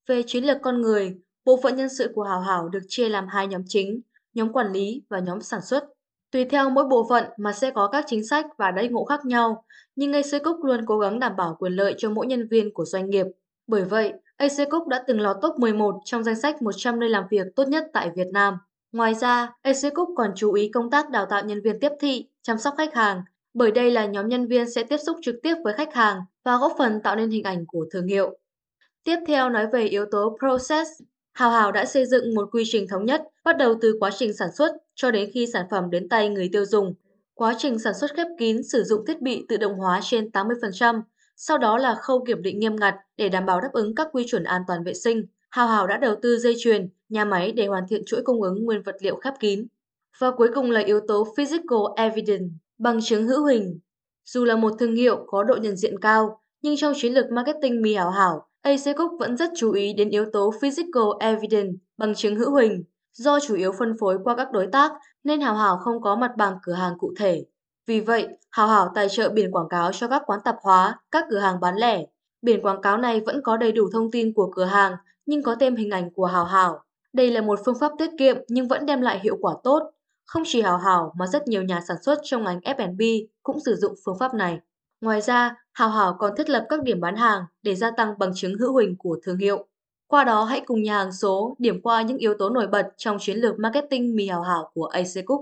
Về 0.06 0.22
chiến 0.26 0.44
lược 0.44 0.56
con 0.62 0.82
người, 0.82 1.14
bộ 1.44 1.60
phận 1.62 1.76
nhân 1.76 1.88
sự 1.88 2.12
của 2.14 2.22
Hảo 2.22 2.40
Hảo 2.40 2.68
được 2.68 2.82
chia 2.88 3.08
làm 3.08 3.26
hai 3.28 3.46
nhóm 3.46 3.62
chính, 3.66 4.00
nhóm 4.34 4.52
quản 4.52 4.72
lý 4.72 5.02
và 5.08 5.18
nhóm 5.18 5.40
sản 5.40 5.60
xuất. 5.62 5.84
Tùy 6.30 6.44
theo 6.44 6.70
mỗi 6.70 6.84
bộ 6.84 7.06
phận 7.08 7.24
mà 7.38 7.52
sẽ 7.52 7.70
có 7.70 7.88
các 7.88 8.04
chính 8.08 8.24
sách 8.24 8.46
và 8.58 8.70
đãi 8.70 8.88
ngộ 8.88 9.04
khác 9.04 9.24
nhau, 9.24 9.64
nhưng 9.96 10.10
ngay 10.10 10.22
sư 10.22 10.38
Cúc 10.44 10.64
luôn 10.64 10.86
cố 10.86 10.98
gắng 10.98 11.18
đảm 11.18 11.36
bảo 11.36 11.56
quyền 11.58 11.72
lợi 11.72 11.94
cho 11.98 12.10
mỗi 12.10 12.26
nhân 12.26 12.48
viên 12.50 12.74
của 12.74 12.84
doanh 12.84 13.10
nghiệp. 13.10 13.26
Bởi 13.66 13.84
vậy, 13.84 14.12
AC 14.36 14.70
Cook 14.70 14.86
đã 14.86 15.04
từng 15.06 15.20
lọt 15.20 15.36
top 15.42 15.58
11 15.58 15.94
trong 16.04 16.22
danh 16.22 16.40
sách 16.40 16.62
100 16.62 17.00
nơi 17.00 17.10
làm 17.10 17.24
việc 17.30 17.46
tốt 17.56 17.68
nhất 17.68 17.84
tại 17.92 18.10
Việt 18.16 18.28
Nam. 18.32 18.58
Ngoài 18.92 19.14
ra, 19.14 19.52
AC 19.62 19.94
Cook 19.94 20.08
còn 20.16 20.32
chú 20.36 20.52
ý 20.52 20.68
công 20.68 20.90
tác 20.90 21.10
đào 21.10 21.26
tạo 21.26 21.44
nhân 21.44 21.60
viên 21.62 21.80
tiếp 21.80 21.92
thị, 22.00 22.28
chăm 22.42 22.58
sóc 22.58 22.74
khách 22.78 22.94
hàng, 22.94 23.22
bởi 23.54 23.70
đây 23.70 23.90
là 23.90 24.06
nhóm 24.06 24.28
nhân 24.28 24.46
viên 24.46 24.70
sẽ 24.70 24.82
tiếp 24.82 24.96
xúc 24.96 25.16
trực 25.22 25.34
tiếp 25.42 25.54
với 25.64 25.74
khách 25.74 25.94
hàng 25.94 26.20
và 26.44 26.56
góp 26.56 26.72
phần 26.78 27.00
tạo 27.02 27.16
nên 27.16 27.30
hình 27.30 27.44
ảnh 27.44 27.64
của 27.66 27.86
thương 27.92 28.06
hiệu. 28.06 28.38
Tiếp 29.04 29.16
theo 29.26 29.50
nói 29.50 29.66
về 29.72 29.84
yếu 29.84 30.04
tố 30.10 30.36
process. 30.38 30.90
Hào 31.32 31.50
Hào 31.50 31.72
đã 31.72 31.84
xây 31.84 32.06
dựng 32.06 32.34
một 32.34 32.48
quy 32.52 32.62
trình 32.66 32.88
thống 32.88 33.04
nhất, 33.04 33.22
bắt 33.44 33.56
đầu 33.56 33.74
từ 33.80 33.96
quá 34.00 34.10
trình 34.18 34.32
sản 34.32 34.48
xuất 34.58 34.72
cho 34.94 35.10
đến 35.10 35.30
khi 35.34 35.46
sản 35.52 35.66
phẩm 35.70 35.90
đến 35.90 36.08
tay 36.08 36.28
người 36.28 36.48
tiêu 36.52 36.64
dùng. 36.64 36.94
Quá 37.34 37.54
trình 37.58 37.78
sản 37.78 37.92
xuất 38.00 38.10
khép 38.16 38.26
kín 38.38 38.62
sử 38.62 38.82
dụng 38.82 39.06
thiết 39.06 39.20
bị 39.20 39.46
tự 39.48 39.56
động 39.56 39.74
hóa 39.74 40.00
trên 40.02 40.24
80%, 40.32 41.02
sau 41.36 41.58
đó 41.58 41.78
là 41.78 41.94
khâu 41.94 42.24
kiểm 42.26 42.42
định 42.42 42.58
nghiêm 42.58 42.76
ngặt 42.76 42.94
để 43.16 43.28
đảm 43.28 43.46
bảo 43.46 43.60
đáp 43.60 43.70
ứng 43.72 43.94
các 43.94 44.08
quy 44.12 44.24
chuẩn 44.26 44.44
an 44.44 44.62
toàn 44.68 44.84
vệ 44.84 44.94
sinh. 44.94 45.26
Hào 45.50 45.66
Hào 45.66 45.86
đã 45.86 45.96
đầu 45.96 46.14
tư 46.22 46.38
dây 46.38 46.54
chuyền, 46.58 46.88
nhà 47.08 47.24
máy 47.24 47.52
để 47.52 47.66
hoàn 47.66 47.84
thiện 47.88 48.02
chuỗi 48.06 48.22
cung 48.24 48.42
ứng 48.42 48.64
nguyên 48.64 48.82
vật 48.82 48.96
liệu 49.00 49.16
khép 49.16 49.34
kín. 49.40 49.66
Và 50.18 50.30
cuối 50.30 50.48
cùng 50.54 50.70
là 50.70 50.80
yếu 50.80 51.00
tố 51.08 51.26
Physical 51.36 51.78
Evidence, 51.96 52.46
bằng 52.78 53.00
chứng 53.02 53.26
hữu 53.26 53.44
hình. 53.44 53.80
Dù 54.24 54.44
là 54.44 54.56
một 54.56 54.72
thương 54.78 54.94
hiệu 54.94 55.24
có 55.26 55.42
độ 55.42 55.56
nhận 55.56 55.76
diện 55.76 56.00
cao, 56.00 56.40
nhưng 56.62 56.76
trong 56.76 56.92
chiến 56.96 57.12
lược 57.14 57.26
marketing 57.32 57.82
mì 57.82 57.94
hảo 57.94 58.10
hảo, 58.10 58.48
AC 58.62 58.96
Cook 58.96 59.10
vẫn 59.18 59.36
rất 59.36 59.50
chú 59.56 59.72
ý 59.72 59.92
đến 59.92 60.08
yếu 60.10 60.24
tố 60.32 60.52
Physical 60.60 61.02
Evidence, 61.20 61.72
bằng 61.96 62.14
chứng 62.14 62.36
hữu 62.36 62.54
hình. 62.54 62.84
Do 63.12 63.40
chủ 63.40 63.54
yếu 63.54 63.72
phân 63.72 63.96
phối 64.00 64.18
qua 64.24 64.36
các 64.36 64.48
đối 64.52 64.66
tác 64.66 64.92
nên 65.24 65.40
Hảo 65.40 65.54
Hảo 65.54 65.76
không 65.76 66.02
có 66.02 66.16
mặt 66.16 66.30
bằng 66.36 66.56
cửa 66.62 66.72
hàng 66.72 66.98
cụ 66.98 67.12
thể. 67.18 67.44
Vì 67.86 68.00
vậy, 68.00 68.28
Hào 68.50 68.66
Hảo 68.68 68.92
tài 68.94 69.08
trợ 69.08 69.28
biển 69.28 69.50
quảng 69.50 69.68
cáo 69.68 69.92
cho 69.92 70.08
các 70.08 70.22
quán 70.26 70.40
tạp 70.44 70.56
hóa, 70.62 70.98
các 71.10 71.24
cửa 71.30 71.38
hàng 71.38 71.60
bán 71.60 71.76
lẻ. 71.76 72.06
Biển 72.42 72.62
quảng 72.62 72.82
cáo 72.82 72.96
này 72.96 73.20
vẫn 73.20 73.42
có 73.42 73.56
đầy 73.56 73.72
đủ 73.72 73.88
thông 73.92 74.10
tin 74.10 74.32
của 74.32 74.50
cửa 74.54 74.64
hàng, 74.64 74.96
nhưng 75.26 75.42
có 75.42 75.56
thêm 75.60 75.76
hình 75.76 75.90
ảnh 75.90 76.10
của 76.10 76.26
Hào 76.26 76.44
Hảo. 76.44 76.84
Đây 77.12 77.30
là 77.30 77.40
một 77.40 77.60
phương 77.64 77.78
pháp 77.80 77.92
tiết 77.98 78.10
kiệm 78.18 78.36
nhưng 78.48 78.68
vẫn 78.68 78.86
đem 78.86 79.00
lại 79.00 79.20
hiệu 79.22 79.36
quả 79.40 79.54
tốt. 79.64 79.90
Không 80.24 80.42
chỉ 80.46 80.62
Hào 80.62 80.78
Hảo 80.78 81.12
mà 81.18 81.26
rất 81.26 81.48
nhiều 81.48 81.62
nhà 81.62 81.80
sản 81.88 81.96
xuất 82.02 82.18
trong 82.22 82.44
ngành 82.44 82.60
F&B 82.60 83.02
cũng 83.42 83.60
sử 83.60 83.76
dụng 83.76 83.94
phương 84.04 84.18
pháp 84.18 84.34
này. 84.34 84.60
Ngoài 85.00 85.20
ra, 85.20 85.56
Hào 85.72 85.88
Hảo 85.88 86.16
còn 86.18 86.32
thiết 86.36 86.50
lập 86.50 86.66
các 86.68 86.82
điểm 86.82 87.00
bán 87.00 87.16
hàng 87.16 87.42
để 87.62 87.74
gia 87.74 87.90
tăng 87.90 88.18
bằng 88.18 88.32
chứng 88.34 88.58
hữu 88.58 88.76
hình 88.76 88.96
của 88.98 89.18
thương 89.22 89.38
hiệu. 89.38 89.66
Qua 90.06 90.24
đó 90.24 90.44
hãy 90.44 90.62
cùng 90.66 90.82
nhà 90.82 90.98
hàng 90.98 91.12
số 91.12 91.56
điểm 91.58 91.80
qua 91.82 92.02
những 92.02 92.18
yếu 92.18 92.34
tố 92.38 92.50
nổi 92.50 92.66
bật 92.66 92.88
trong 92.96 93.16
chiến 93.20 93.36
lược 93.36 93.58
marketing 93.58 94.16
mì 94.16 94.28
Hào 94.28 94.42
Hảo 94.42 94.70
của 94.74 94.86
AC 94.86 95.26
Cook. 95.26 95.40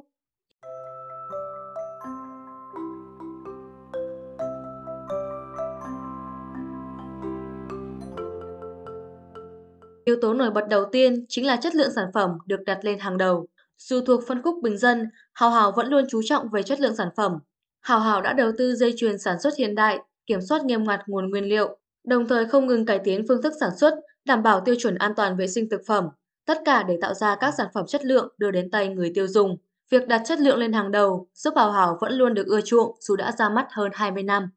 Yếu 10.11 10.19
tố 10.21 10.35
nổi 10.35 10.51
bật 10.51 10.69
đầu 10.69 10.85
tiên 10.93 11.25
chính 11.29 11.47
là 11.47 11.57
chất 11.57 11.75
lượng 11.75 11.91
sản 11.95 12.07
phẩm 12.15 12.31
được 12.47 12.61
đặt 12.67 12.79
lên 12.83 12.99
hàng 12.99 13.19
đầu. 13.19 13.47
Dù 13.79 14.01
thuộc 14.07 14.21
phân 14.29 14.43
khúc 14.43 14.55
bình 14.63 14.79
dân, 14.79 15.11
Hào 15.33 15.51
Hào 15.51 15.73
vẫn 15.73 15.87
luôn 15.87 16.05
chú 16.09 16.21
trọng 16.25 16.49
về 16.49 16.63
chất 16.63 16.81
lượng 16.81 16.97
sản 16.97 17.09
phẩm. 17.17 17.33
Hào 17.81 18.01
Hào 18.01 18.23
đã 18.23 18.33
đầu 18.33 18.53
tư 18.59 18.75
dây 18.75 18.95
chuyền 18.97 19.19
sản 19.19 19.41
xuất 19.41 19.57
hiện 19.59 19.75
đại, 19.75 19.99
kiểm 20.27 20.41
soát 20.41 20.65
nghiêm 20.65 20.85
ngặt 20.85 21.01
nguồn 21.07 21.31
nguyên 21.31 21.45
liệu, 21.45 21.79
đồng 22.05 22.29
thời 22.29 22.47
không 22.47 22.67
ngừng 22.67 22.87
cải 22.87 22.99
tiến 22.99 23.25
phương 23.29 23.43
thức 23.43 23.53
sản 23.61 23.71
xuất, 23.81 23.95
đảm 24.25 24.43
bảo 24.43 24.61
tiêu 24.61 24.75
chuẩn 24.79 24.95
an 24.95 25.13
toàn 25.17 25.37
vệ 25.37 25.47
sinh 25.47 25.69
thực 25.71 25.81
phẩm, 25.87 26.05
tất 26.47 26.59
cả 26.65 26.83
để 26.83 26.99
tạo 27.01 27.15
ra 27.15 27.37
các 27.37 27.55
sản 27.59 27.67
phẩm 27.75 27.87
chất 27.87 28.05
lượng 28.05 28.35
đưa 28.39 28.51
đến 28.51 28.71
tay 28.71 28.89
người 28.89 29.13
tiêu 29.15 29.27
dùng. 29.27 29.57
Việc 29.91 30.09
đặt 30.09 30.23
chất 30.25 30.41
lượng 30.41 30.59
lên 30.59 30.73
hàng 30.73 30.91
đầu 30.91 31.29
giúp 31.35 31.55
Hào 31.57 31.73
Hào 31.73 31.99
vẫn 32.01 32.13
luôn 32.13 32.35
được 32.35 32.47
ưa 32.47 32.61
chuộng 32.61 32.97
dù 33.01 33.17
đã 33.17 33.33
ra 33.39 33.49
mắt 33.49 33.67
hơn 33.71 33.91
20 33.95 34.23
năm. 34.23 34.51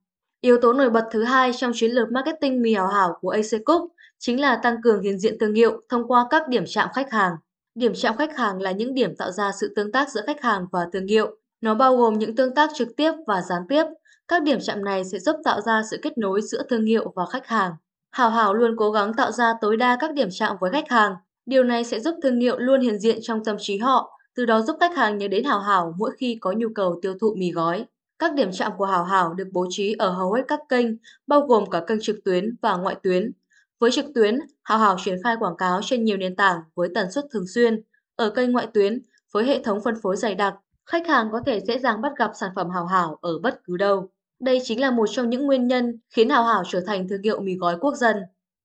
Yếu 0.43 0.57
tố 0.61 0.73
nổi 0.73 0.89
bật 0.89 1.05
thứ 1.11 1.23
hai 1.23 1.51
trong 1.53 1.71
chiến 1.75 1.91
lược 1.91 2.11
marketing 2.11 2.61
mì 2.61 2.73
hảo 2.73 2.87
Hảo 2.87 3.17
của 3.21 3.29
AC 3.29 3.65
Cook 3.65 3.81
chính 4.19 4.41
là 4.41 4.59
tăng 4.63 4.81
cường 4.81 5.01
hiện 5.01 5.19
diện 5.19 5.37
thương 5.39 5.53
hiệu 5.53 5.81
thông 5.89 6.07
qua 6.07 6.27
các 6.29 6.47
điểm 6.47 6.63
chạm 6.67 6.89
khách 6.93 7.11
hàng. 7.11 7.33
Điểm 7.75 7.93
chạm 7.95 8.17
khách 8.17 8.37
hàng 8.37 8.61
là 8.61 8.71
những 8.71 8.93
điểm 8.93 9.15
tạo 9.15 9.31
ra 9.31 9.51
sự 9.61 9.73
tương 9.75 9.91
tác 9.91 10.09
giữa 10.09 10.21
khách 10.27 10.41
hàng 10.41 10.65
và 10.71 10.87
thương 10.93 11.07
hiệu. 11.07 11.37
Nó 11.61 11.75
bao 11.75 11.97
gồm 11.97 12.19
những 12.19 12.35
tương 12.35 12.55
tác 12.55 12.69
trực 12.75 12.87
tiếp 12.97 13.11
và 13.27 13.41
gián 13.41 13.61
tiếp. 13.69 13.83
Các 14.27 14.43
điểm 14.43 14.59
chạm 14.61 14.83
này 14.83 15.05
sẽ 15.05 15.19
giúp 15.19 15.35
tạo 15.43 15.61
ra 15.61 15.81
sự 15.91 15.99
kết 16.01 16.17
nối 16.17 16.41
giữa 16.41 16.63
thương 16.69 16.85
hiệu 16.85 17.13
và 17.15 17.25
khách 17.25 17.47
hàng. 17.47 17.71
Hảo 18.11 18.29
Hảo 18.29 18.53
luôn 18.53 18.75
cố 18.77 18.91
gắng 18.91 19.13
tạo 19.13 19.31
ra 19.31 19.53
tối 19.61 19.77
đa 19.77 19.97
các 19.99 20.13
điểm 20.13 20.29
chạm 20.31 20.55
với 20.59 20.71
khách 20.71 20.89
hàng. 20.89 21.15
Điều 21.45 21.63
này 21.63 21.83
sẽ 21.83 21.99
giúp 21.99 22.15
thương 22.23 22.39
hiệu 22.39 22.59
luôn 22.59 22.81
hiện 22.81 22.99
diện 22.99 23.19
trong 23.21 23.43
tâm 23.43 23.55
trí 23.59 23.77
họ, 23.77 24.19
từ 24.35 24.45
đó 24.45 24.61
giúp 24.61 24.77
khách 24.79 24.95
hàng 24.95 25.17
nhớ 25.17 25.27
đến 25.27 25.43
Hảo 25.43 25.59
Hảo 25.59 25.93
mỗi 25.97 26.11
khi 26.17 26.37
có 26.41 26.51
nhu 26.51 26.67
cầu 26.75 26.99
tiêu 27.01 27.13
thụ 27.21 27.35
mì 27.37 27.51
gói. 27.51 27.85
Các 28.19 28.33
điểm 28.33 28.49
chạm 28.51 28.71
của 28.77 28.85
Hảo 28.85 29.03
Hảo 29.03 29.33
được 29.33 29.47
bố 29.51 29.65
trí 29.69 29.95
ở 29.99 30.09
hầu 30.09 30.33
hết 30.33 30.41
các 30.47 30.59
kênh, 30.69 30.87
bao 31.27 31.41
gồm 31.41 31.69
cả 31.69 31.83
kênh 31.87 32.01
trực 32.01 32.15
tuyến 32.25 32.55
và 32.61 32.77
ngoại 32.77 32.95
tuyến. 33.03 33.31
Với 33.79 33.91
trực 33.91 34.05
tuyến, 34.15 34.39
hảo 34.63 34.77
Hảo 34.77 34.97
triển 35.05 35.17
khai 35.23 35.35
quảng 35.39 35.57
cáo 35.57 35.79
trên 35.83 36.03
nhiều 36.03 36.17
nền 36.17 36.35
tảng 36.35 36.61
với 36.75 36.89
tần 36.95 37.11
suất 37.11 37.25
thường 37.31 37.47
xuyên. 37.47 37.81
Ở 38.15 38.29
kênh 38.29 38.51
ngoại 38.51 38.67
tuyến, 38.73 39.01
với 39.31 39.45
hệ 39.45 39.63
thống 39.63 39.79
phân 39.83 39.95
phối 40.01 40.17
dày 40.17 40.35
đặc, 40.35 40.55
khách 40.85 41.07
hàng 41.07 41.29
có 41.31 41.39
thể 41.45 41.59
dễ 41.59 41.79
dàng 41.79 42.01
bắt 42.01 42.11
gặp 42.17 42.31
sản 42.39 42.49
phẩm 42.55 42.69
hảo 42.69 42.85
Hảo 42.85 43.17
ở 43.21 43.39
bất 43.39 43.63
cứ 43.63 43.77
đâu. 43.77 44.09
Đây 44.39 44.59
chính 44.63 44.81
là 44.81 44.91
một 44.91 45.05
trong 45.11 45.29
những 45.29 45.45
nguyên 45.45 45.67
nhân 45.67 45.99
khiến 46.09 46.29
hảo 46.29 46.43
Hảo 46.43 46.63
trở 46.67 46.81
thành 46.87 47.07
thương 47.07 47.21
hiệu 47.21 47.39
mì 47.41 47.55
gói 47.55 47.77
quốc 47.81 47.95
dân. 47.95 48.17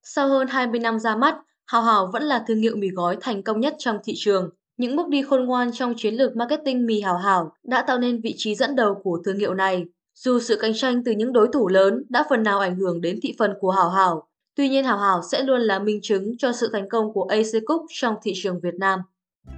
Sau 0.02 0.28
hơn 0.28 0.48
20 0.48 0.80
năm 0.80 0.98
ra 1.00 1.16
mắt, 1.16 1.36
hảo 1.66 1.82
Hảo 1.82 2.10
vẫn 2.12 2.22
là 2.22 2.44
thương 2.48 2.58
hiệu 2.58 2.76
mì 2.76 2.88
gói 2.88 3.16
thành 3.20 3.42
công 3.42 3.60
nhất 3.60 3.74
trong 3.78 3.98
thị 4.04 4.12
trường. 4.16 4.50
Những 4.78 4.96
bước 4.96 5.08
đi 5.08 5.22
khôn 5.22 5.44
ngoan 5.44 5.72
trong 5.72 5.94
chiến 5.96 6.14
lược 6.14 6.36
marketing 6.36 6.86
mì 6.86 7.00
hảo 7.00 7.16
Hảo 7.16 7.52
đã 7.64 7.82
tạo 7.82 7.98
nên 7.98 8.20
vị 8.20 8.34
trí 8.36 8.54
dẫn 8.54 8.76
đầu 8.76 8.94
của 9.02 9.18
thương 9.24 9.38
hiệu 9.38 9.54
này. 9.54 9.84
Dù 10.14 10.40
sự 10.40 10.56
cạnh 10.60 10.72
tranh 10.74 11.04
từ 11.04 11.12
những 11.12 11.32
đối 11.32 11.48
thủ 11.52 11.68
lớn 11.68 12.04
đã 12.08 12.24
phần 12.30 12.42
nào 12.42 12.58
ảnh 12.58 12.76
hưởng 12.76 13.00
đến 13.00 13.18
thị 13.22 13.34
phần 13.38 13.54
của 13.60 13.70
hảo 13.70 13.90
Hảo, 13.90 14.28
Tuy 14.58 14.68
nhiên 14.68 14.84
Hảo 14.84 14.98
Hảo 14.98 15.20
sẽ 15.32 15.42
luôn 15.42 15.60
là 15.60 15.78
minh 15.78 16.00
chứng 16.02 16.38
cho 16.38 16.52
sự 16.52 16.70
thành 16.72 16.88
công 16.88 17.12
của 17.12 17.22
AC 17.22 17.64
Cook 17.66 17.82
trong 17.88 18.14
thị 18.22 18.32
trường 18.36 18.60
Việt 18.60 18.74
Nam. 18.74 19.00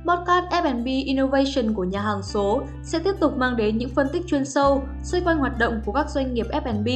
Podcast 0.06 0.44
F&B 0.50 0.87
Innovation 0.87 1.74
của 1.74 1.85
nhà 1.85 2.00
hàng 2.00 2.22
số 2.22 2.62
sẽ 2.83 2.98
tiếp 2.98 3.12
tục 3.20 3.37
mang 3.37 3.56
đến 3.56 3.78
những 3.78 3.88
phân 3.88 4.06
tích 4.12 4.22
chuyên 4.26 4.44
sâu 4.44 4.83
xoay 5.04 5.22
quanh 5.24 5.38
hoạt 5.38 5.59
động 5.59 5.80
của 5.87 5.92
các 5.92 6.06
doanh 6.11 6.35
nghiệp 6.35 6.46
F&B. 6.50 6.88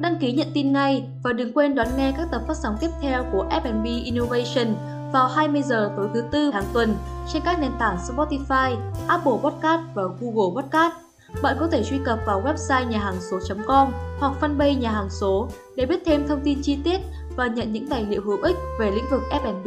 Đăng 0.00 0.16
ký 0.20 0.32
nhận 0.32 0.46
tin 0.54 0.72
ngay 0.72 1.04
và 1.24 1.32
đừng 1.32 1.52
quên 1.52 1.74
đón 1.74 1.88
nghe 1.96 2.12
các 2.16 2.28
tập 2.32 2.42
phát 2.48 2.56
sóng 2.62 2.74
tiếp 2.80 2.90
theo 3.02 3.24
của 3.32 3.46
F&B 3.50 4.04
Innovation 4.04 4.95
vào 5.16 5.28
20 5.28 5.62
giờ 5.62 5.90
tối 5.96 6.08
thứ 6.14 6.24
tư 6.30 6.50
hàng 6.50 6.64
tuần 6.72 6.96
trên 7.32 7.42
các 7.44 7.60
nền 7.60 7.70
tảng 7.78 7.96
Spotify, 7.96 8.76
Apple 9.08 9.32
Podcast 9.42 9.80
và 9.94 10.02
Google 10.20 10.62
Podcast. 10.62 10.94
Bạn 11.42 11.56
có 11.60 11.68
thể 11.72 11.84
truy 11.84 11.98
cập 12.04 12.18
vào 12.26 12.42
website 12.42 12.88
nhà 12.88 12.98
hàng 12.98 13.14
số.com 13.30 13.92
hoặc 14.18 14.32
fanpage 14.40 14.78
nhà 14.78 14.90
hàng 14.90 15.10
số 15.10 15.48
để 15.76 15.86
biết 15.86 16.02
thêm 16.06 16.28
thông 16.28 16.40
tin 16.44 16.62
chi 16.62 16.78
tiết 16.84 17.00
và 17.36 17.46
nhận 17.46 17.72
những 17.72 17.86
tài 17.86 18.04
liệu 18.04 18.22
hữu 18.24 18.42
ích 18.42 18.56
về 18.80 18.90
lĩnh 18.90 19.10
vực 19.10 19.22
F&B. 19.30 19.66